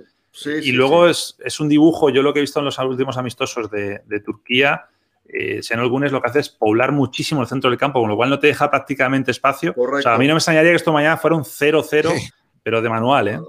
[0.46, 4.20] y luego es, un dibujo, yo lo que he visto en los últimos amistosos de,
[4.26, 4.88] Turquía,
[5.26, 8.18] eh, Sean Algunes lo que hace es poblar muchísimo el centro del campo, con lo
[8.18, 9.74] cual no te deja prácticamente espacio.
[9.78, 12.12] O sea, a mí no me extrañaría que esto mañana fuera un 0-0
[12.64, 13.40] pero de manual, ¿eh?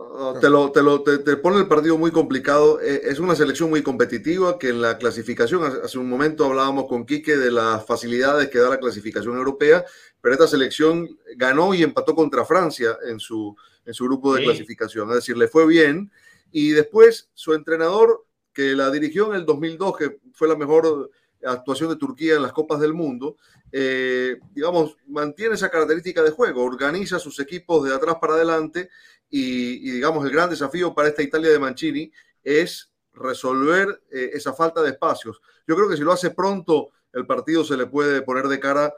[0.41, 2.81] Te, lo, te, lo, te, pone el partido muy complicado.
[2.81, 7.05] Eh, es una selección muy competitiva que en la clasificación, hace un momento hablábamos con
[7.05, 9.85] Quique de las facilidades que da la clasificación europea,
[10.23, 13.55] pero esta selección ganó y empató contra Francia en su,
[13.85, 15.11] en su grupo de clasificación.
[15.11, 16.11] Es decir, le fue bien.
[16.51, 21.11] Y después su entrenador, que la dirigió en el 2002, que fue la mejor
[21.45, 23.37] actuación de Turquía en las Copas del Mundo,
[23.71, 28.91] eh, digamos, mantiene esa característica de juego, organiza sus equipos de atrás para adelante
[29.31, 32.13] y, digamos, el gran desafío para esta Italia de Mancini
[32.45, 35.41] es resolver eh, esa falta de espacios.
[35.67, 38.93] Yo creo que si lo hace pronto, el partido se le puede poner de cara,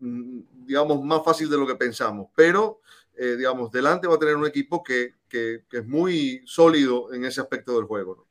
[0.00, 2.80] mm, digamos, más fácil de lo que pensamos, pero,
[3.16, 7.74] eh, digamos, delante va a tener un equipo que, es muy sólido en ese aspecto
[7.74, 8.24] del juego.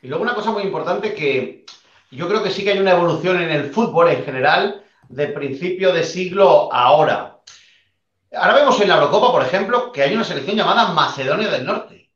[0.00, 1.64] Y luego una cosa muy importante que
[2.16, 5.92] yo creo que sí que hay una evolución en el fútbol en general de principio
[5.92, 7.38] de siglo a ahora.
[8.34, 12.10] Ahora vemos en la Eurocopa, por ejemplo, que hay una selección llamada Macedonia del Norte.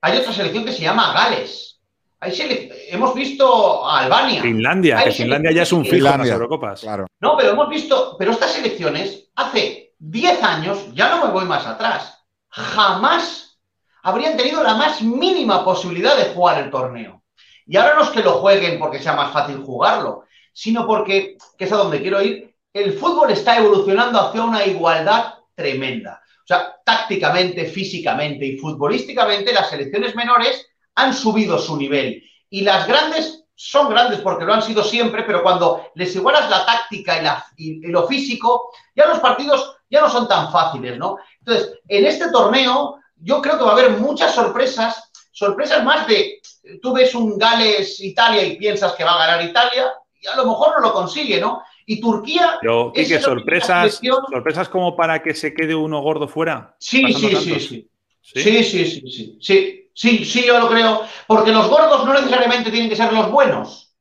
[0.00, 1.80] Hay otra selección que se llama Gales.
[2.20, 4.42] hemos visto a Albania.
[4.42, 6.80] Finlandia, que Finlandia ya es un fijo en las Eurocopas.
[6.82, 7.06] Claro.
[7.20, 11.66] No, pero hemos visto, pero estas selecciones hace 10 años, ya no me voy más
[11.66, 13.58] atrás, jamás
[14.02, 17.22] habrían tenido la más mínima posibilidad de jugar el torneo.
[17.68, 21.64] Y ahora no es que lo jueguen porque sea más fácil jugarlo, sino porque, que
[21.64, 26.22] es a donde quiero ir, el fútbol está evolucionando hacia una igualdad tremenda.
[26.24, 32.22] O sea, tácticamente, físicamente y futbolísticamente, las selecciones menores han subido su nivel.
[32.48, 36.64] Y las grandes son grandes porque lo han sido siempre, pero cuando les igualas la
[36.64, 41.18] táctica y, la, y, lo físico, ya los partidos ya no son tan fáciles, ¿no?
[41.40, 45.07] Entonces, en este torneo, yo creo que va a haber muchas sorpresas,
[45.38, 46.40] sorpresas más de
[46.82, 50.74] tú ves un Gales-Italia y piensas que va a ganar Italia y a lo mejor
[50.76, 51.62] no lo consigue, ¿no?
[51.86, 52.58] Y Turquía...
[52.60, 56.74] Pero, ¿y qué sorpresas, sorpresas como para que se quede uno gordo fuera?
[56.80, 57.90] Sí, sí, sí, sí.
[58.20, 59.90] Sí, sí, sí, sí, sí.
[59.94, 61.02] Sí, sí, yo lo creo.
[61.26, 63.96] Porque los gordos no necesariamente tienen que ser los buenos.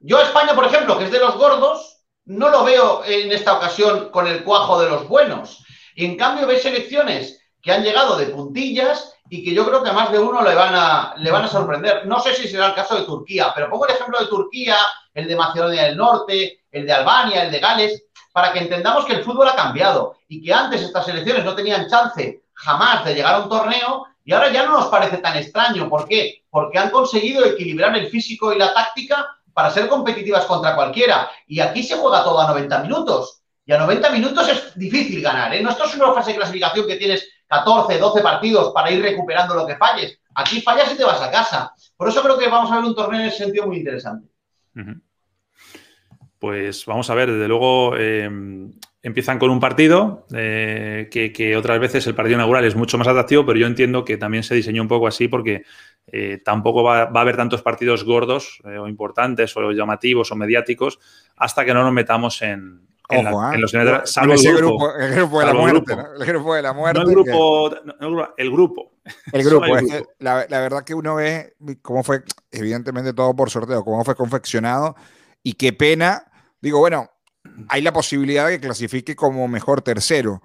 [0.00, 4.10] Yo España, por ejemplo, que es de los gordos, no lo veo en esta ocasión
[4.10, 5.64] con el cuajo de los buenos.
[5.94, 9.90] Y en cambio ves selecciones que han llegado de puntillas y que yo creo que
[9.90, 12.06] a más de uno le van a, le van a sorprender.
[12.06, 14.76] No sé si será el caso de Turquía, pero pongo el ejemplo de Turquía,
[15.14, 19.14] el de Macedonia del Norte, el de Albania, el de Gales, para que entendamos que
[19.14, 23.34] el fútbol ha cambiado y que antes estas selecciones no tenían chance jamás de llegar
[23.34, 25.88] a un torneo y ahora ya no nos parece tan extraño.
[25.88, 26.42] ¿Por qué?
[26.50, 31.30] Porque han conseguido equilibrar el físico y la táctica para ser competitivas contra cualquiera.
[31.46, 33.40] Y aquí se juega todo a 90 minutos.
[33.64, 35.54] Y a 90 minutos es difícil ganar.
[35.54, 35.62] ¿eh?
[35.62, 39.54] No esto es una fase de clasificación que tienes 14, 12 partidos para ir recuperando
[39.54, 40.18] lo que falles.
[40.34, 41.72] Aquí fallas y te vas a casa.
[41.96, 44.28] Por eso creo que vamos a ver un torneo en ese sentido muy interesante.
[46.38, 48.28] Pues vamos a ver, desde luego eh,
[49.02, 53.46] empiezan con un partido eh, que, otras veces el partido inaugural es mucho más atractivo,
[53.46, 55.64] pero yo entiendo que también se diseñó un poco así porque
[56.08, 60.98] eh, tampoco va, va, a haber tantos partidos gordos o importantes o llamativos o mediáticos
[61.36, 65.40] hasta que no nos metamos en, en, Ojo, en los salvo el grupo, el grupo
[65.40, 66.06] de la muerte, ¿no?
[66.14, 67.00] El grupo de la muerte.
[67.00, 68.92] No el grupo, no, el grupo.
[69.32, 69.66] El grupo.
[70.18, 74.96] la, la, verdad que uno ve cómo fue, evidentemente todo por sorteo, cómo fue confeccionado
[75.42, 76.24] y qué pena.
[76.60, 77.10] Digo, bueno,
[77.68, 80.42] hay la posibilidad de que clasifique como mejor tercero,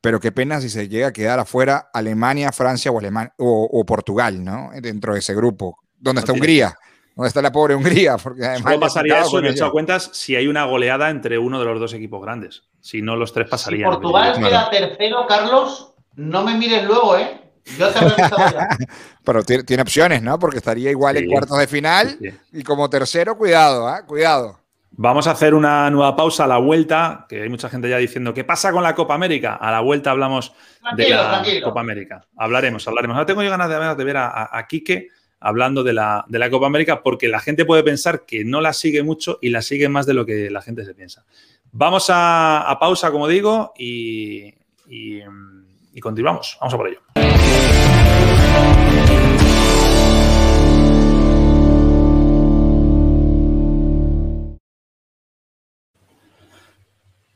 [0.00, 3.86] pero qué pena si se llega a quedar afuera Alemania, Francia o, Alemania, o, o
[3.86, 4.70] Portugal, ¿no?
[4.80, 5.78] Dentro de ese grupo.
[5.96, 6.76] ¿Dónde está Hungría?
[7.14, 8.16] ¿Dónde está la pobre Hungría?
[8.16, 11.78] Porque además pasaría eso, en hecho cuentas, si hay una goleada entre uno de los
[11.78, 12.64] dos equipos grandes.
[12.80, 13.90] Si no, los tres pasarían.
[13.90, 17.40] Si Portugal queda tercero, Carlos, no me mires luego, ¿eh?
[17.78, 18.68] Yo te ya.
[19.24, 20.38] Pero tiene, opciones, ¿no?
[20.38, 22.18] Porque estaría igual en cuartos de final.
[22.52, 24.00] Y como tercero, cuidado, ¿eh?
[24.06, 24.58] Cuidado.
[24.96, 28.34] Vamos a hacer una nueva pausa a la vuelta, que hay mucha gente ya diciendo,
[28.34, 29.54] ¿qué pasa con la Copa América?
[29.54, 30.52] A la vuelta hablamos
[30.96, 32.26] de la Copa América.
[32.36, 33.16] Hablaremos, hablaremos.
[33.16, 35.08] Ahora tengo yo ganas de, ver a, a Quique
[35.40, 39.38] hablando de la, Copa América porque la gente puede pensar que no la sigue mucho
[39.42, 41.24] y la sigue más de lo que la gente se piensa.
[41.72, 44.54] Vamos a, pausa, como digo, y,
[44.86, 46.56] y continuamos.
[46.60, 47.33] Vamos a por ello.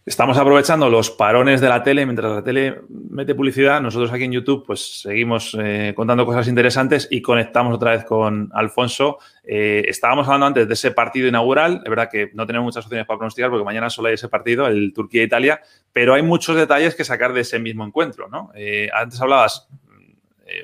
[0.08, 4.32] Estamos aprovechando los parones de la tele, mientras la tele mete publicidad, nosotros aquí en
[4.32, 9.18] YouTube pues seguimos eh, contando cosas interesantes y conectamos otra vez con Alfonso.
[9.44, 13.06] Eh, estábamos hablando antes de ese partido inaugural, es verdad que no tenemos muchas opciones
[13.06, 15.60] para pronosticar porque mañana solo hay ese partido, el Turquía-Italia,
[15.92, 18.28] pero hay muchos detalles que sacar de ese mismo encuentro.
[18.28, 18.50] ¿no?
[18.54, 19.68] Eh, antes hablabas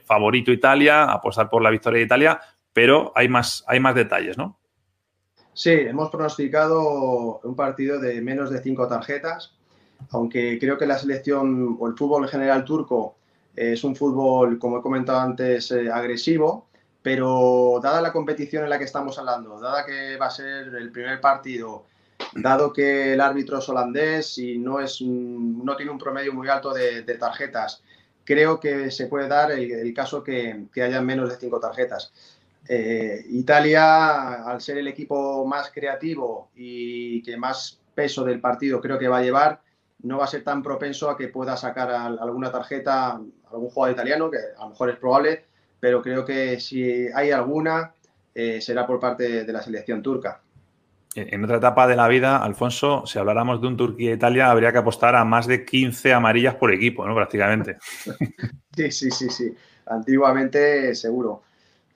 [0.07, 2.41] favorito Italia, apostar por la victoria de Italia,
[2.73, 4.59] pero hay más, hay más detalles, ¿no?
[5.55, 9.55] Sí, hemos pronosticado un partido de menos de cinco tarjetas,
[10.11, 13.15] aunque creo que la selección o el fútbol en general turco
[13.55, 16.67] es un fútbol, como he comentado antes, eh, agresivo,
[17.03, 20.91] pero dada la competición en la que estamos hablando, dada que va a ser el
[20.91, 21.85] primer partido,
[22.35, 26.75] dado que el árbitro es holandés y no, es, no tiene un promedio muy alto
[26.75, 27.81] de, tarjetas,
[28.25, 32.13] creo que se puede dar el, caso que, que haya menos de cinco tarjetas.
[32.69, 38.99] Eh, Italia, al ser el equipo más creativo y que más peso del partido creo
[38.99, 39.61] que va a llevar,
[40.03, 44.31] no va a ser tan propenso a que pueda sacar alguna tarjeta algún jugador italiano,
[44.31, 45.45] que a lo mejor es probable,
[45.81, 47.95] pero creo que si hay alguna,
[48.35, 50.41] eh, será por parte de la selección turca.
[51.17, 55.15] En otra etapa de la vida, Alfonso, si habláramos de un Turquía-Italia, habría que apostar
[55.15, 57.15] a más de 15 amarillas por equipo, ¿no?
[57.15, 57.77] Prácticamente.
[58.77, 59.55] sí, sí, sí, sí.
[59.87, 61.43] Antiguamente, seguro.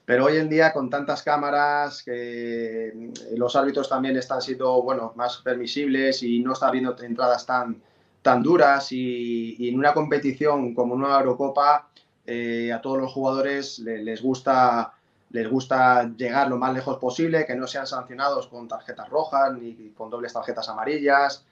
[0.09, 5.13] Pero hoy en día, con tantas cámaras, que mm, los árbitros también están siendo bueno,
[5.17, 7.83] más permisibles y no está habiendo entradas tan,
[8.23, 8.91] tan duras.
[8.91, 11.91] Y, en una competición como una Eurocopa,
[12.25, 14.95] eh, a todos los jugadores les, gusta,
[15.29, 19.93] les gusta llegar lo más lejos posible, que no sean sancionados con tarjetas rojas ni
[19.95, 21.45] con dobles tarjetas amarillas.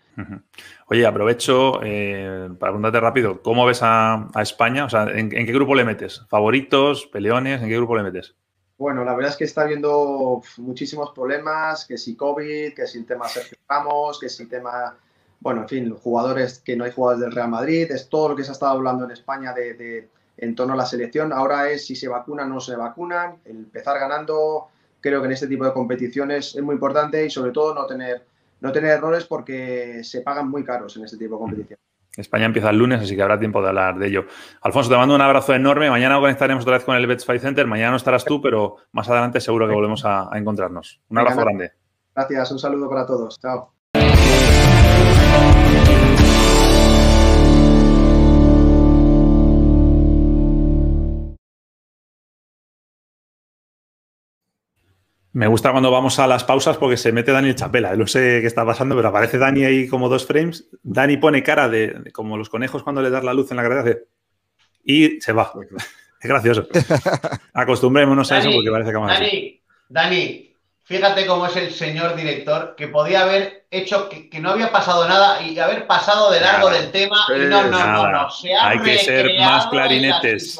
[0.86, 4.86] Oye, aprovecho eh, para preguntarte rápido, ¿cómo ves a, España?
[4.86, 6.24] O sea, ¿en, qué grupo le metes?
[6.30, 7.06] ¿Favoritos?
[7.08, 7.60] ¿Peleones?
[7.60, 8.34] ¿En qué grupo le metes?
[8.78, 13.06] Bueno, la verdad es que está habiendo muchísimos problemas, que si COVID, que si el
[13.06, 14.94] tema Sergio Ramos, que si el tema,
[15.40, 18.44] bueno, en fin, jugadores, que no hay jugadores del Real Madrid, es todo lo que
[18.44, 21.32] se ha estado hablando en España de, en torno a la selección.
[21.32, 24.68] Ahora es si se vacunan o no se vacunan, empezar ganando,
[25.00, 28.26] creo que en este tipo de competiciones es muy importante y sobre todo no tener,
[28.60, 31.95] no tener errores porque se pagan muy caros en este tipo de competiciones.
[32.20, 34.26] España empieza el lunes, así que habrá tiempo de hablar de ello.
[34.62, 35.90] Alfonso, te mando un abrazo enorme.
[35.90, 37.66] Mañana conectaremos otra vez con el Bets Center.
[37.66, 41.00] Mañana no estarás tú, pero más adelante seguro que volvemos a, a encontrarnos.
[41.08, 41.72] Un abrazo grande.
[42.14, 43.38] Gracias, un saludo para todos.
[43.38, 43.75] Chao.
[55.36, 57.94] Me gusta cuando vamos a las pausas porque se mete Dani Chapela.
[57.94, 60.66] No sé qué está pasando, pero aparece Dani ahí como dos frames.
[60.82, 63.98] Dani pone cara de, como los conejos cuando le das la luz en la gracia
[64.82, 65.52] y se va.
[66.22, 66.66] Es gracioso.
[67.52, 72.74] Acostumbrémonos a eso porque parece que vamos Dani, Dani, fíjate cómo es el señor director
[72.74, 76.90] que podía haber hecho que, no había pasado nada y haber pasado de largo del
[76.90, 77.26] tema.
[77.28, 78.28] Y no, no, no, no.
[78.62, 80.58] Hay que ser más clarinetes.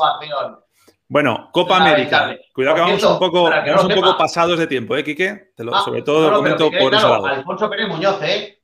[1.08, 2.36] Bueno, Copa América.
[2.52, 5.52] Cuidado que vamos un poco, un poco pasados de tiempo, ¿eh, Quique?
[5.72, 7.24] Ah, sobre todo lo comento por eso.
[7.24, 8.60] Alfonso Pérez Muñoz, ¿eh?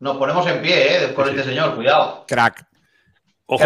[0.00, 1.14] Nos ponemos en pie, ¿eh?
[1.14, 2.24] Con este señor, cuidado.
[2.26, 2.66] Crack.
[3.46, 3.64] Ojo,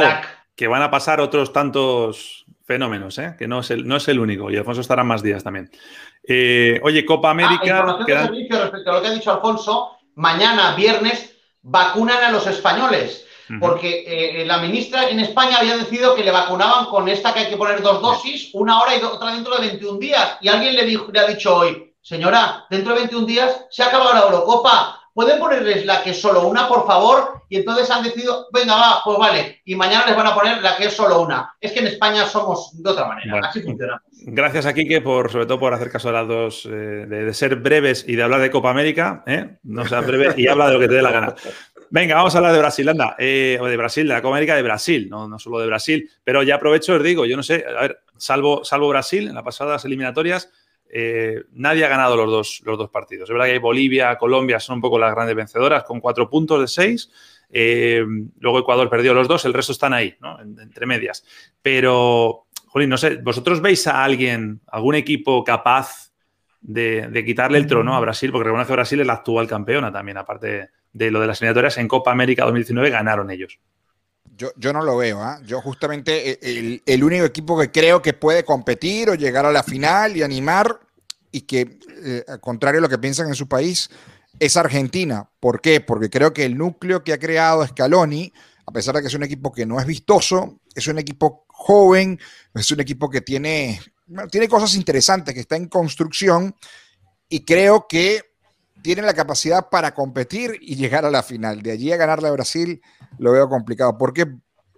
[0.55, 3.35] que van a pasar otros tantos fenómenos, ¿eh?
[3.39, 4.51] Que no es el, no es el único.
[4.51, 5.71] Y Alfonso estará más días también.
[6.27, 7.85] Eh, oye, Copa ah, América.
[7.87, 9.97] Ah, de servicio respecto a lo que ha dicho Alfonso.
[10.15, 13.27] Mañana, viernes, vacunan a los españoles
[13.61, 17.51] porque eh, la ministra en España había decidido que le vacunaban con esta que hay
[17.51, 20.39] que poner dos dosis, una hora y otra dentro de 21 días.
[20.41, 23.87] Y alguien le, dijo, le ha dicho hoy, señora, dentro de 21 días se ha
[23.87, 24.99] acabado la Eurocopa.
[25.15, 27.43] ¿Pueden ponerles la que es solo una, por favor?
[27.51, 29.61] Y entonces han decidido, venga, va, pues vale.
[29.67, 31.55] Y mañana les van a poner la que es solo una.
[31.61, 33.41] Es que en España somos de otra manera.
[33.47, 34.01] Así funciona.
[34.25, 37.57] Gracias a Quique por, sobre todo, por hacer caso de las dos, eh, de, ser
[37.57, 39.23] breves y de hablar de Copa América.
[39.27, 39.59] ¿eh?
[39.65, 41.35] No sea breve y habla de lo que te dé la gana.
[41.93, 43.17] Venga, vamos a hablar de Brasil, anda.
[43.19, 46.09] Eh, de Brasil, de la Copa América de Brasil, no, no solo de Brasil.
[46.25, 49.45] Pero ya aprovecho, os digo, yo no sé, a ver, salvo, salvo Brasil, en las
[49.45, 50.51] pasadas eliminatorias,
[50.89, 53.29] eh, nadie ha ganado los dos, los dos partidos.
[53.29, 56.63] Es verdad que hay Bolivia, Colombia son un poco las grandes vencedoras, con cuatro puntos
[56.63, 57.11] de seis.
[57.51, 58.03] Eh,
[58.39, 60.41] luego Ecuador perdió los dos, el resto están ahí, ¿no?
[60.41, 61.27] entre medias.
[61.61, 66.11] Pero, Jolín, no sé, ¿vosotros veis a alguien, algún equipo capaz
[66.63, 68.33] de, de quitarle el trono a Brasil?
[68.33, 71.79] Porque reconoce que Brasil es la actual campeona también, aparte de lo de las eliminatorias
[71.79, 73.59] en Copa América 2019 ganaron ellos.
[74.37, 75.23] Yo, yo no lo veo.
[75.23, 75.41] ¿ah?
[75.45, 79.63] Yo justamente eh, el, único equipo que creo que puede competir o llegar a la
[79.63, 80.81] final y animar
[81.31, 83.91] y que, eh, al contrario a lo que piensan en su país,
[84.39, 85.29] es Argentina.
[85.41, 85.81] ¿Por qué?
[85.81, 88.33] Porque creo que el núcleo que ha creado Scaloni,
[88.67, 92.19] a pesar de que es un equipo que no es vistoso, es un equipo joven,
[92.55, 93.81] es un equipo que tiene,
[94.31, 96.55] tiene cosas interesantes, que está en construcción
[97.29, 98.32] y creo que
[98.83, 101.63] tienen la capacidad para competir y llegar a la final.
[101.63, 102.83] De allí a ganarle a Brasil
[103.19, 104.27] lo veo complicado, porque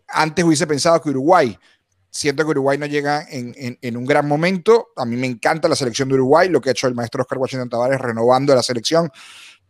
[0.09, 1.59] antes hubiese pensado que Uruguay,
[2.11, 4.89] siento que Uruguay no llega en, un gran momento.
[4.97, 7.39] A mí me encanta la selección de Uruguay, lo que ha hecho el maestro Oscar
[7.39, 9.11] Washington Tavares renovando la selección,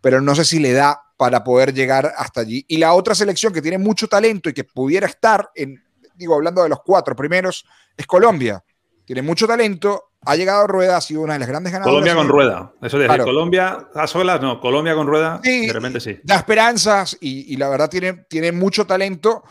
[0.00, 2.64] pero no sé si le da para poder llegar hasta allí.
[2.68, 5.82] Y la otra selección que tiene mucho talento y que pudiera estar, en,
[6.16, 7.64] digo, hablando de los cuatro primeros,
[7.96, 8.62] es Colombia.
[9.06, 11.92] Tiene mucho talento, ha llegado Rueda, ha sido una de las grandes ganadoras.
[11.92, 16.18] Colombia con Rueda, eso de Colombia a solas, no, Colombia con Rueda, de repente sí.
[16.22, 19.44] Da esperanzas y, la verdad tiene, tiene mucho talento,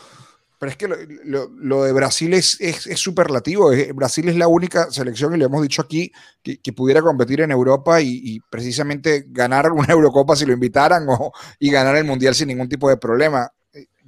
[0.63, 0.87] pero es que
[1.25, 3.71] lo, de Brasil es, es, superlativo.
[3.93, 6.09] Brasil es la única selección, y lo hemos dicho aquí,
[6.41, 11.69] que, pudiera competir en Europa y, precisamente ganar una Eurocopa si lo invitaran o, y
[11.69, 13.51] ganar el Mundial sin ningún tipo de problema.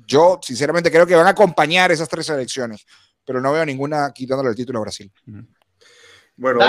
[0.08, 2.86] Yo, sinceramente, creo que van a acompañar esas tres selecciones,
[3.26, 5.12] pero no veo ninguna quitándole el título a Brasil.
[6.38, 6.60] Bueno,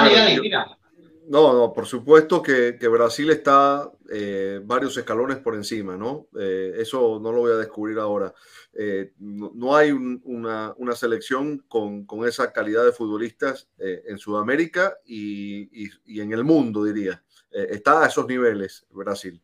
[1.28, 6.28] No, no, por supuesto que, Brasil está eh, varios escalones por encima, ¿no?
[6.38, 8.32] Eh, eso no lo voy a descubrir ahora.
[8.72, 15.88] Eh, no, hay una, selección con, esa calidad de futbolistas en Sudamérica y,
[16.20, 17.22] en el mundo, diría.
[17.50, 19.42] está a esos niveles Brasil.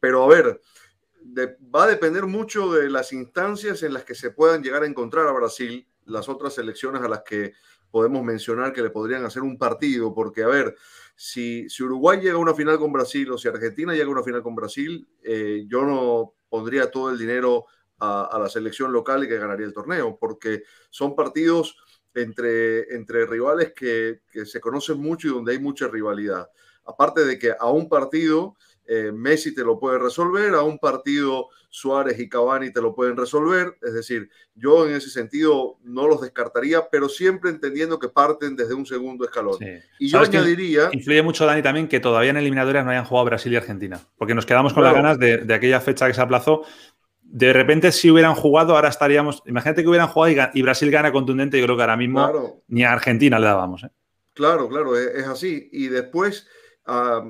[0.00, 0.60] pero a ver,
[1.74, 5.26] va a depender mucho de las instancias en las que se puedan llegar a encontrar
[5.26, 7.52] a Brasil, las otras selecciones a las que
[7.90, 10.76] podemos mencionar que le podrían hacer un partido, porque a ver,
[11.16, 14.22] si, si Uruguay llega a una final con Brasil o si Argentina llega a una
[14.22, 17.66] final con Brasil, eh, yo no pondría todo el dinero
[17.98, 21.76] a, la selección local y que ganaría el torneo, porque son partidos
[22.14, 26.48] entre, entre rivales que, que se conocen mucho y donde hay mucha rivalidad.
[26.84, 28.56] Aparte de que a un partido
[28.90, 33.18] eh, Messi te lo puede resolver, a un partido Suárez y Cavani te lo pueden
[33.18, 33.76] resolver.
[33.82, 38.72] Es decir, yo en ese sentido no los descartaría, pero siempre entendiendo que parten desde
[38.72, 39.58] un segundo escalón.
[39.98, 40.88] Y yo añadiría.
[40.90, 44.34] Influye mucho, Dani, también que todavía en eliminatorias no hayan jugado Brasil y Argentina, porque
[44.34, 46.62] nos quedamos con las ganas de, aquella fecha que se aplazó.
[47.22, 49.42] De repente, si hubieran jugado, ahora estaríamos.
[49.44, 51.58] Imagínate que hubieran jugado y, Brasil gana contundente.
[51.58, 53.84] Yo creo que ahora mismo ni a Argentina le dábamos.
[53.84, 53.90] ¿eh?
[54.32, 55.68] Claro, claro, es así.
[55.72, 56.46] Y después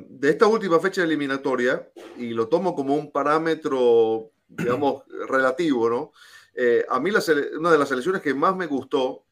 [0.09, 6.13] de esta última fecha eliminatoria, y lo tomo como un parámetro, digamos, relativo, ¿no?
[6.55, 7.11] Eh, a mí
[7.57, 9.25] una de las selecciones que más me gustó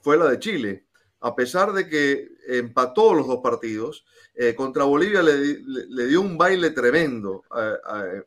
[0.00, 0.86] fue la de Chile.
[1.20, 4.04] A pesar de que empató los dos partidos,
[4.34, 7.44] eh, contra Bolivia le, dio un baile tremendo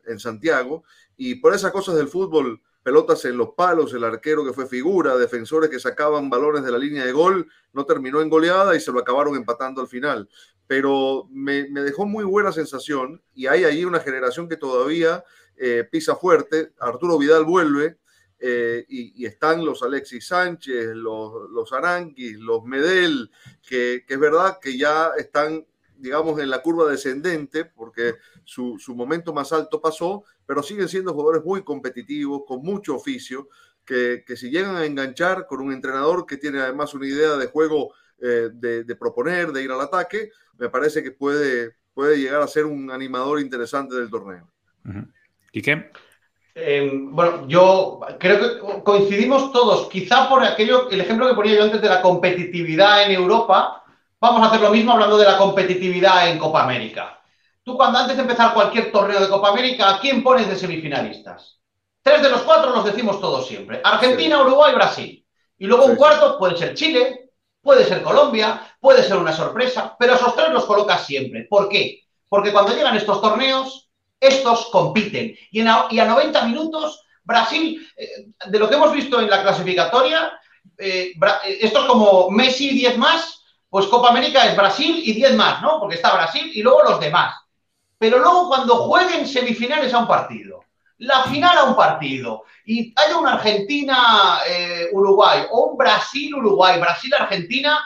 [0.06, 0.84] en Santiago
[1.16, 5.16] y por esas cosas del fútbol, pelotas en los palos, el arquero que fue figura,
[5.16, 8.92] defensores que sacaban balones de la línea de gol, no terminó en goleada y se
[8.92, 10.28] lo acabaron empatando al final
[10.66, 15.24] pero me, dejó muy buena sensación y hay ahí una generación que todavía
[15.56, 16.72] eh, pisa fuerte.
[16.80, 17.98] Arturo Vidal vuelve
[18.38, 23.30] eh, y, están los Alexis Sánchez, los, los Aranquis, los Medel,
[23.66, 25.64] que, es verdad que ya están,
[25.98, 31.44] digamos, en la curva descendente porque su, momento más alto pasó, pero siguen siendo jugadores
[31.44, 33.48] muy competitivos, con mucho oficio,
[33.84, 37.46] que, que si llegan a enganchar con un entrenador que tiene además una idea de
[37.46, 42.48] juego eh, de, proponer, de ir al ataque, me parece que puede, puede llegar a
[42.48, 44.50] ser un animador interesante del torneo.
[45.52, 45.90] ¿Y qué?
[46.54, 51.64] Eh, bueno, yo creo que coincidimos todos, quizá por aquello, el ejemplo que ponía yo
[51.64, 53.84] antes de la competitividad en Europa,
[54.20, 57.20] vamos a hacer lo mismo hablando de la competitividad en Copa América.
[57.62, 61.60] Tú cuando antes de empezar cualquier torneo de Copa América, ¿a quién pones de semifinalistas?
[62.02, 63.80] Tres de los cuatro los decimos todos siempre.
[63.82, 65.24] Argentina, Uruguay, Brasil.
[65.58, 67.26] Y luego un cuarto puede ser Chile,
[67.66, 71.48] Puede ser Colombia, puede ser una sorpresa, pero esos tres los colocas siempre.
[71.50, 72.04] ¿Por qué?
[72.28, 73.90] Porque cuando llegan estos torneos,
[74.20, 75.34] estos compiten.
[75.50, 80.38] Y, a, 90 minutos, Brasil, eh, de lo que hemos visto en la clasificatoria,
[80.78, 83.35] eh, eh, esto es como Messi 10 más,
[83.68, 85.80] pues Copa América es Brasil y 10 más, ¿no?
[85.80, 87.34] Porque está Brasil y luego los demás.
[87.98, 90.64] Pero luego cuando jueguen semifinales a un partido,
[90.98, 97.78] la final a un partido y haya una Argentina-Uruguay eh, o un Brasil-Uruguay, Brasil-Argentina,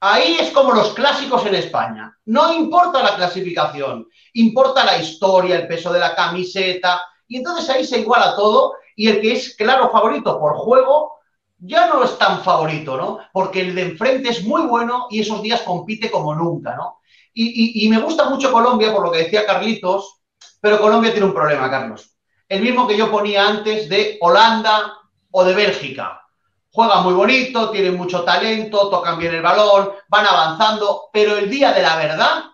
[0.00, 2.18] ahí es como los clásicos en España.
[2.26, 7.84] No importa la clasificación, importa la historia, el peso de la camiseta, y entonces ahí
[7.84, 11.15] se iguala todo y el que es claro favorito por juego
[11.58, 13.18] ya no es tan favorito, ¿no?
[13.32, 17.00] Porque el de enfrente es muy bueno y esos días compite como nunca, ¿no?
[17.38, 20.22] Y, me gusta mucho Colombia, por lo que decía Carlitos,
[20.58, 22.16] pero Colombia tiene un problema, Carlos
[22.48, 24.94] el mismo que yo ponía antes de Holanda
[25.30, 26.22] o de Bélgica.
[26.70, 31.72] Juegan muy bonito, tienen mucho talento, tocan bien el balón, van avanzando, pero el día
[31.72, 32.44] de la verdad,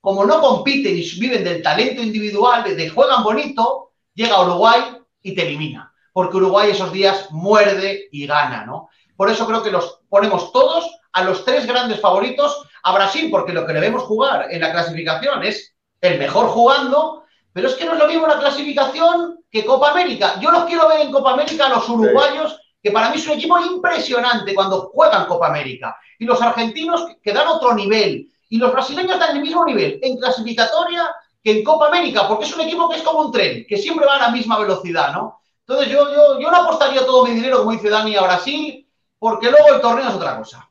[0.00, 5.46] como no compiten y viven del talento individual, de juegan bonito, llega Uruguay y te
[5.46, 5.93] elimina.
[6.14, 8.88] Porque Uruguay esos días muerde y gana, ¿no?
[9.16, 13.52] Por eso creo que los ponemos todos a los tres grandes favoritos a Brasil, porque
[13.52, 17.84] lo que le vemos jugar en la clasificación es el mejor jugando, pero es que
[17.84, 20.38] no es lo mismo la clasificación que Copa América.
[20.40, 23.58] Yo los quiero ver en Copa América los uruguayos, que para mí es un equipo
[23.58, 25.96] impresionante cuando juegan Copa América.
[26.18, 28.30] Y los argentinos que dan otro nivel.
[28.48, 31.10] Y los brasileños dan el mismo nivel en clasificatoria
[31.42, 34.06] que en Copa América, porque es un equipo que es como un tren, que siempre
[34.06, 35.40] va a la misma velocidad, ¿no?
[35.66, 38.86] Entonces yo, yo, yo no apostaría todo mi dinero, como dice Dani, a Brasil,
[39.18, 40.70] porque luego el torneo es otra cosa.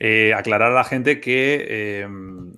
[0.00, 2.08] Eh, aclarar a la gente que eh,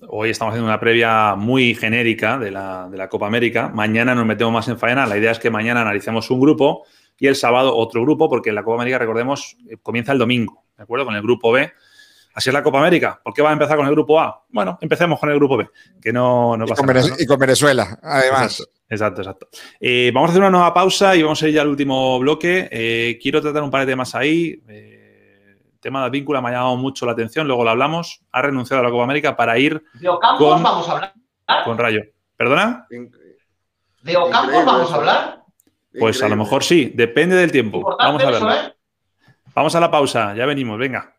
[0.08, 3.68] hoy estamos haciendo una previa muy genérica de la, de la, Copa América.
[3.68, 5.06] Mañana nos metemos más en faena.
[5.06, 6.84] La idea es que mañana analicemos un grupo
[7.18, 10.84] y el sábado otro grupo, porque la Copa América, recordemos, eh, comienza el domingo, ¿de
[10.84, 11.06] acuerdo?
[11.06, 11.72] Con el grupo B.
[12.34, 13.20] Así es la Copa América.
[13.24, 14.44] ¿Por qué va a empezar con el grupo A?
[14.50, 15.68] Bueno, empecemos con el grupo B,
[16.00, 17.14] que no, no y, pasa con nada, ¿no?
[17.18, 18.60] y, con Venezuela, además.
[18.60, 19.48] Exacto, exacto.
[19.78, 22.68] Eh, vamos a hacer una nueva pausa y vamos a ir ya al último bloque.
[22.70, 24.60] Eh, quiero tratar un par de temas ahí.
[24.68, 28.20] Eh, el tema de vínculo me ha llamado mucho la atención, luego lo hablamos.
[28.32, 31.14] Ha renunciado a la Copa América para ir ¿De Ocampos con, vamos a hablar?
[31.64, 32.02] con Rayo.
[32.36, 32.86] ¿Perdona?
[32.90, 34.94] ¿De Ocampos Increíble vamos eso.
[34.94, 35.40] a hablar?
[35.98, 37.78] Pues a lo mejor sí, depende del tiempo.
[37.78, 38.68] Importante Vamos a eso, verlo.
[38.68, 38.74] ¿eh?
[39.54, 41.16] Vamos a la pausa, ya venimos, venga.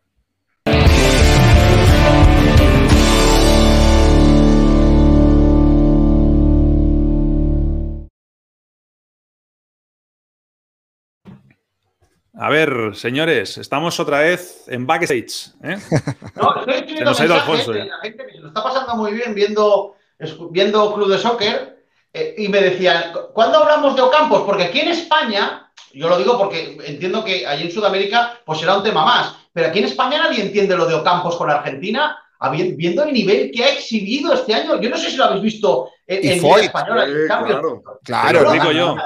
[12.34, 15.52] A ver, señores, estamos otra vez en backstage.
[15.62, 15.76] ¿eh?
[16.34, 19.12] No, estoy Se nos ha ido Alfonso la gente que se lo está pasando muy
[19.12, 19.96] bien viendo,
[20.50, 24.42] viendo Club de Soccer eh, y me decían, ¿cuándo hablamos de Ocampos?
[24.42, 28.78] Porque aquí en España, yo lo digo porque entiendo que allí en Sudamérica pues será
[28.78, 32.16] un tema más, pero aquí en España nadie entiende lo de Ocampos con Argentina,
[32.50, 34.80] viendo el nivel que ha exhibido este año.
[34.80, 36.64] Yo no sé si lo habéis visto en, Y en Foyt.
[36.64, 37.82] Española, claro.
[38.04, 38.96] Claro, Te lo explico yo.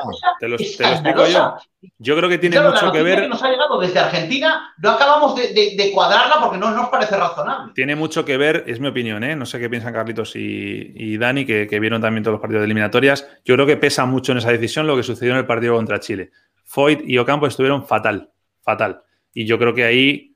[0.41, 1.55] Te lo, te lo explico yo.
[1.99, 3.21] Yo creo que tiene Claro, la mucho que ver.
[3.23, 6.89] que nos ha llegado desde Argentina, no acabamos de, de- de cuadrarla porque no nos
[6.89, 7.73] parece razonable.
[7.75, 9.37] Tiene mucho que ver, es mi opinión, ¿eh?
[9.37, 12.61] no sé qué piensan Carlitos y, y Dani, que, que vieron también todos los partidos
[12.63, 13.29] de eliminatorias.
[13.45, 16.01] Yo creo que pesa mucho en esa decisión lo que sucedió en el partido contra
[16.01, 16.31] Chile.
[16.65, 18.31] Foyt y Ocampo estuvieron fatal,
[18.63, 19.03] fatal.
[19.33, 20.35] Y yo creo que ahí,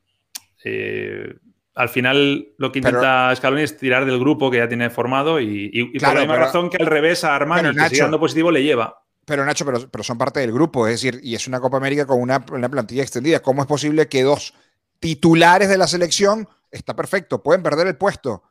[0.65, 1.35] eh,
[1.75, 5.41] al final, lo que Pero- intenta Scaloni es tirar del grupo que ya tiene formado
[5.41, 7.75] y, y- y por Claro, la misma pero- razón que al revés a Armani, pero,
[7.75, 8.97] que sigue Nacho- dando positivo, le lleva.
[9.25, 12.07] Pero Nacho, pero, pero son parte del grupo, es decir, y es una Copa América
[12.07, 13.41] con una, una plantilla extendida.
[13.41, 14.55] ¿Cómo es posible que dos
[14.99, 18.43] titulares de la selección, está perfecto, pueden perder el puesto,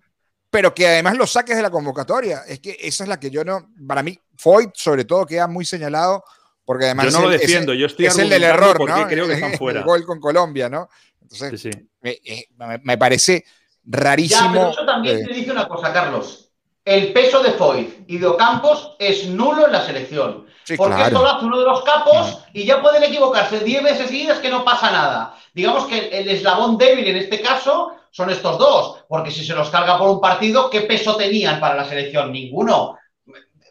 [0.50, 2.42] pero que además los saques de la convocatoria?
[2.48, 5.66] Es que esa es la que yo no, para mí, Foyt sobre todo queda muy
[5.66, 6.24] señalado,
[6.66, 8.90] porque además Yo no es lo defiendo, el- yo estoy es el del error, por
[8.90, 8.96] ¿no?
[9.08, 9.80] qué creo que están fuera.
[9.80, 10.88] El gol con Colombia, ¿no?
[11.32, 11.90] Entonces, Sí, sí.
[12.02, 14.52] me, eh, me- me parece Ya, rarísimo.
[14.54, 16.46] pero eso también eh, te dice una cosa, Carlos.
[16.86, 20.48] El peso de Foyt y de Ocampos es nulo en la selección.
[20.64, 21.08] sí, Porque claro.
[21.08, 24.50] esto lo hace uno de los capos y ya pueden equivocarse 10 veces seguidas que
[24.50, 25.36] no pasa nada.
[25.54, 29.54] Digamos que el, el eslabón débil en este caso son estos dos, porque si se
[29.54, 32.32] los carga por un partido, ¿qué peso tenían para la selección?
[32.32, 32.98] Ninguno.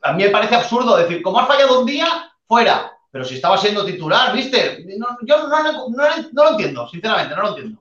[0.03, 2.07] A mí me parece absurdo decir, como has fallado un día,
[2.47, 2.93] fuera.
[3.11, 4.85] Pero si estaba siendo titular, ¿viste?
[4.99, 7.81] No, yo no, no- no- no lo entiendo, sinceramente, no lo entiendo.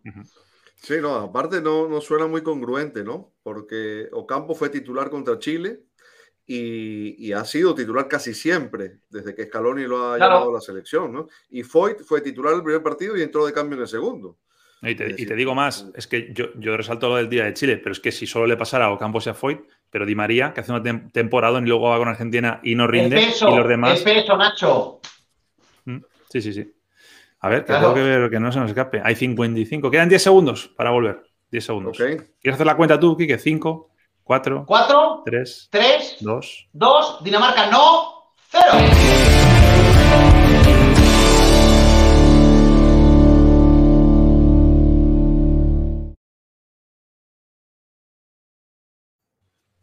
[0.76, 3.34] Sí, no, aparte no, no suena muy congruente, ¿no?
[3.44, 5.82] Porque Ocampo fue titular contra Chile
[6.46, 10.34] y, y ha sido titular casi siempre desde que Scaloni lo ha Claro.
[10.36, 11.28] llamado a la selección, ¿no?
[11.50, 14.38] Y Foyt fue titular el primer partido y entró de cambio en el segundo.
[14.84, 17.78] Y te, y digo más, es que yo, yo resalto lo del día de Chile,
[17.78, 19.60] pero es que si solo le pasara a Ocampos y a Foyt,
[19.90, 22.84] pero Di María, que hace una tem- temporada y luego va con Argentina y no
[22.84, 23.98] El rinde, peso, y los demás.
[23.98, 25.00] el peso, Nacho.
[26.30, 26.74] Sí, sí, sí.
[27.40, 27.82] A ver, que Claro.
[27.82, 29.02] tengo que ver que no se nos escape.
[29.04, 29.92] Hay 55.
[29.92, 31.22] Quedan 10 segundos para volver.
[31.52, 32.00] 10 segundos.
[32.00, 32.06] ¿Ok?
[32.42, 33.38] ¿Quieres hacer la cuenta tú, Kike?
[33.38, 33.92] 5,
[34.24, 36.70] 4, Cuatro, 3, tres, 2.
[36.74, 39.77] dos, Dinamarca no, cero.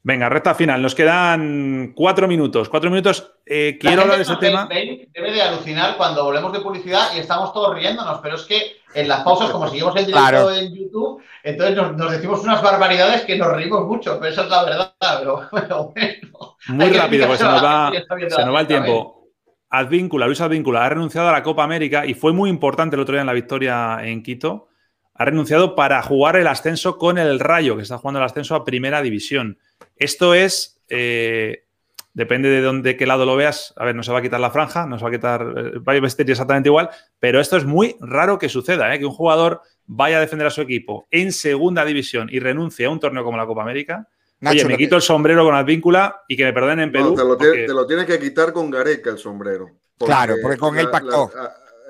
[0.07, 0.83] Venga, recta final.
[0.83, 2.69] Nos quedan 4 minutos.
[2.69, 3.33] 4 minutos.
[3.47, 4.69] Eh, quiero La hablar de no tema.
[4.69, 9.09] Debe de alucinar cuando volvemos de publicidad y estamos todos riéndonos, pero es que en
[9.09, 10.51] las pausas, como seguimos en directo Claro.
[10.55, 14.51] en YouTube, entonces nos, nos decimos unas barbaridades que nos reímos mucho, pero esa es
[14.51, 14.95] la verdad.
[15.21, 17.91] Pero, pero bueno, Muy rápido, porque se nos va,
[18.29, 19.31] se nos va el tiempo.
[19.71, 23.15] Advíncula, Luis Advíncula, ha renunciado a la Copa América y fue muy importante el otro
[23.15, 24.69] día en la victoria en Quito.
[25.15, 28.65] Ha renunciado para jugar el ascenso con el Rayo, que está jugando el ascenso a
[28.65, 29.59] Primera División.
[29.97, 31.65] Esto es, eh,
[32.13, 33.73] depende de dónde, qué lado lo veas.
[33.77, 35.79] A ver, no se va a quitar la franja, no se va a quitar, eh,
[35.79, 38.99] va a vestir exactamente igual, pero esto es muy raro que suceda, ¿eh?
[38.99, 42.91] que un jugador vaya a defender a su equipo en Segunda División y renuncie a
[42.91, 44.09] un torneo como la Copa América.
[44.41, 47.11] Nacho, Oye, me quito el sombrero con Advíncula y que me perdonen en Perú.
[47.11, 49.71] No, te, lo porque- tie- te lo tienes que quitar con Gareca el sombrero.
[49.99, 51.31] Claro, porque con él pactó.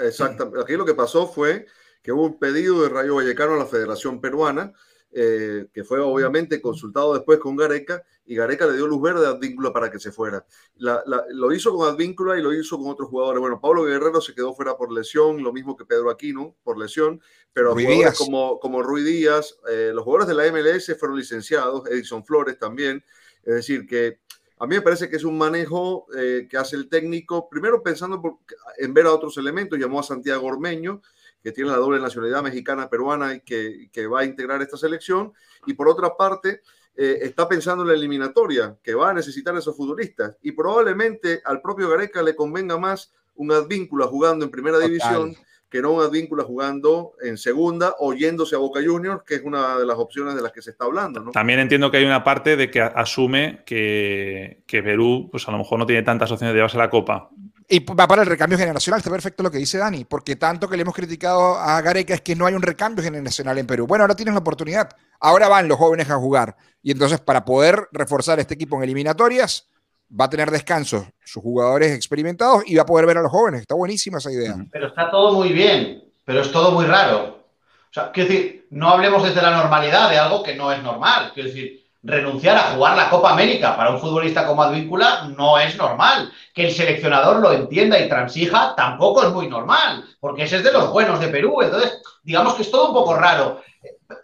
[0.01, 0.61] Exactamente.
[0.61, 1.67] Aquí lo que pasó fue
[2.03, 4.73] que hubo un pedido de Rayo Vallecano a la Federación Peruana
[5.17, 9.31] eh, que fue obviamente consultado después con Gareca, y Gareca le dio luz verde a
[9.31, 10.45] Advíncula para que se fuera.
[10.77, 13.41] lo hizo con Advíncula y lo hizo con otros jugadores.
[13.41, 17.21] Bueno, Pablo Guerrero se quedó fuera por lesión, lo mismo que Pedro Aquino por lesión,
[17.53, 22.25] pero jugadores como, como Rui Díaz, eh, los jugadores de la MLS fueron licenciados, Edison
[22.25, 23.05] Flores también,
[23.45, 24.19] es decir, que
[24.59, 28.41] a mí me parece que es un manejo eh, que hace el técnico, primero pensando
[28.79, 31.03] en ver a otros elementos, llamó a Santiago Ormeño,
[31.45, 35.35] que tiene la doble nacionalidad mexicana-peruana y que, que, va a integrar esta selección,
[35.67, 36.63] y por otra parte,
[36.97, 41.43] eh, está pensando en la eliminatoria, que va a necesitar a esos futbolistas, y probablemente
[41.45, 45.37] al propio Gareca le convenga más un Advíncula jugando en primera división
[45.69, 49.77] que no un Advíncula jugando en segunda o yéndose a Boca Juniors, que es una
[49.77, 51.21] de las opciones de las que se está hablando.
[51.21, 51.33] ¿no?
[51.33, 55.59] También entiendo que hay una parte de que asume que, que Perú, pues a lo
[55.59, 57.29] mejor no tiene tantas opciones de llevarse la copa.
[57.69, 60.77] Y va para el recambio generacional, está perfecto lo que dice Dani, porque tanto que
[60.77, 63.87] le hemos criticado a Gareca es que no hay un recambio generacional en Perú.
[63.87, 64.91] Bueno, ahora tienes la oportunidad,
[65.21, 66.57] ahora van los jóvenes a jugar.
[66.83, 69.67] Y entonces, para poder reforzar este equipo en eliminatorias,
[70.09, 73.63] va a tener descanso sus jugadores experimentados y va a poder ver a los jóvenes.
[73.63, 74.55] Está buenísima esa idea.
[74.71, 77.45] Pero está todo muy bien, pero es todo muy raro.
[77.91, 81.31] O sea, quiero decir, no hablemos desde la normalidad de algo que no es normal.
[81.33, 85.77] Quiero decir, renunciar a jugar la Copa América para un futbolista como Advíncula no es
[85.77, 86.33] normal.
[86.55, 90.73] Que el seleccionador lo entienda y transija tampoco es muy normal, porque ese es de
[90.73, 91.63] los buenos de Perú.
[91.63, 93.61] Entonces, digamos que es todo un poco raro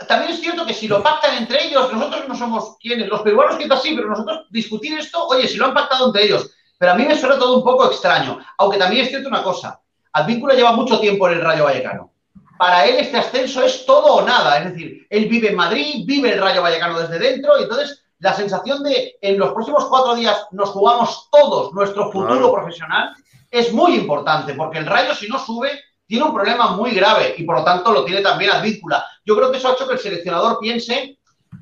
[0.07, 3.57] también es cierto que si lo pactan entre ellos, nosotros no somos quienes, los peruanos
[3.57, 6.95] quizás sí, pero nosotros discutir esto, oye, si lo han pactado entre ellos, pero a
[6.95, 9.81] mí me suena todo un poco extraño, aunque también es cierto una cosa,
[10.13, 12.10] Advíncula lleva mucho tiempo en el Rayo Vallecano.
[12.61, 16.35] Para él este ascenso es todo o nada, es decir, él vive en Madrid, vive
[16.35, 20.47] el Rayo Vallecano desde dentro, y entonces la sensación de en los próximos cuatro días
[20.51, 23.15] nos jugamos todos nuestro futuro profesional
[23.51, 25.71] es muy importante, porque el Rayo si no sube
[26.07, 29.07] tiene un problema muy grave y por lo tanto lo tiene también Advíncula.
[29.25, 31.17] Yo creo que eso ha hecho que el seleccionador piense,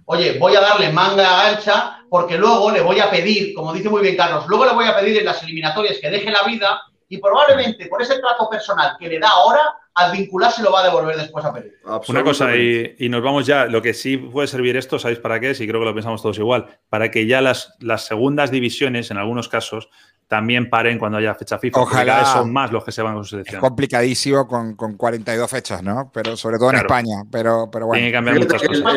[0.07, 4.03] oye, voy a darle manga ancha porque luego le voy a pedir, como dice muy
[4.03, 7.19] bien Carlos, luego le voy a pedir en las eliminatorias que deje la vida y
[7.19, 9.61] probablemente por ese trato personal que le da ahora,
[9.95, 11.71] Advíncula se lo va a devolver después a Perú.
[12.09, 15.55] Una cosa, y, nos vamos ya, lo que sí puede servir esto, ¿sabéis para qué?
[15.55, 19.17] Sí, creo que lo pensamos todos igual, para que ya las, las segundas divisiones, en
[19.17, 19.89] algunos casos,
[20.29, 21.81] también paren cuando haya fecha FIFA.
[21.81, 22.25] Ojalá.
[22.27, 23.57] son más los que se van con su selección.
[23.57, 26.11] Es complicadísimo con, con 42 fechas, ¿no?
[26.13, 27.25] Pero sobre todo en España.
[27.33, 27.99] Pero, pero bueno.
[27.99, 28.95] Tiene que cambiar muchas cosas.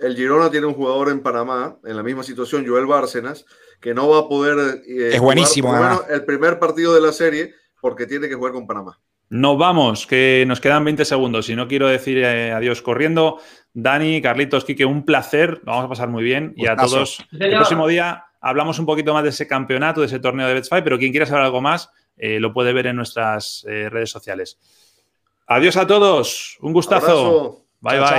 [0.00, 3.46] El, Girona tiene un jugador en Panamá, en la misma situación, Joel Bárcenas,
[3.80, 4.82] que no va a poder.
[4.86, 8.66] Eh, es buenísimo, bueno, el primer partido de la serie porque tiene que jugar con
[8.66, 8.98] Panamá.
[9.30, 13.38] Nos vamos, que nos quedan 20 segundos y no quiero decir eh, adiós corriendo.
[13.74, 15.60] Dani, Carlitos, Quique, un placer.
[15.64, 16.54] Vamos a pasar muy bien.
[16.56, 20.18] Y a todos, el próximo día hablamos un poquito más de ese campeonato, de ese
[20.18, 23.64] torneo de Betfair, pero quien quiera saber algo más eh, lo puede ver en nuestras
[23.68, 24.58] eh, redes sociales.
[25.46, 27.64] Adiós a todos, un gustazo.
[27.80, 28.12] Bye, bye.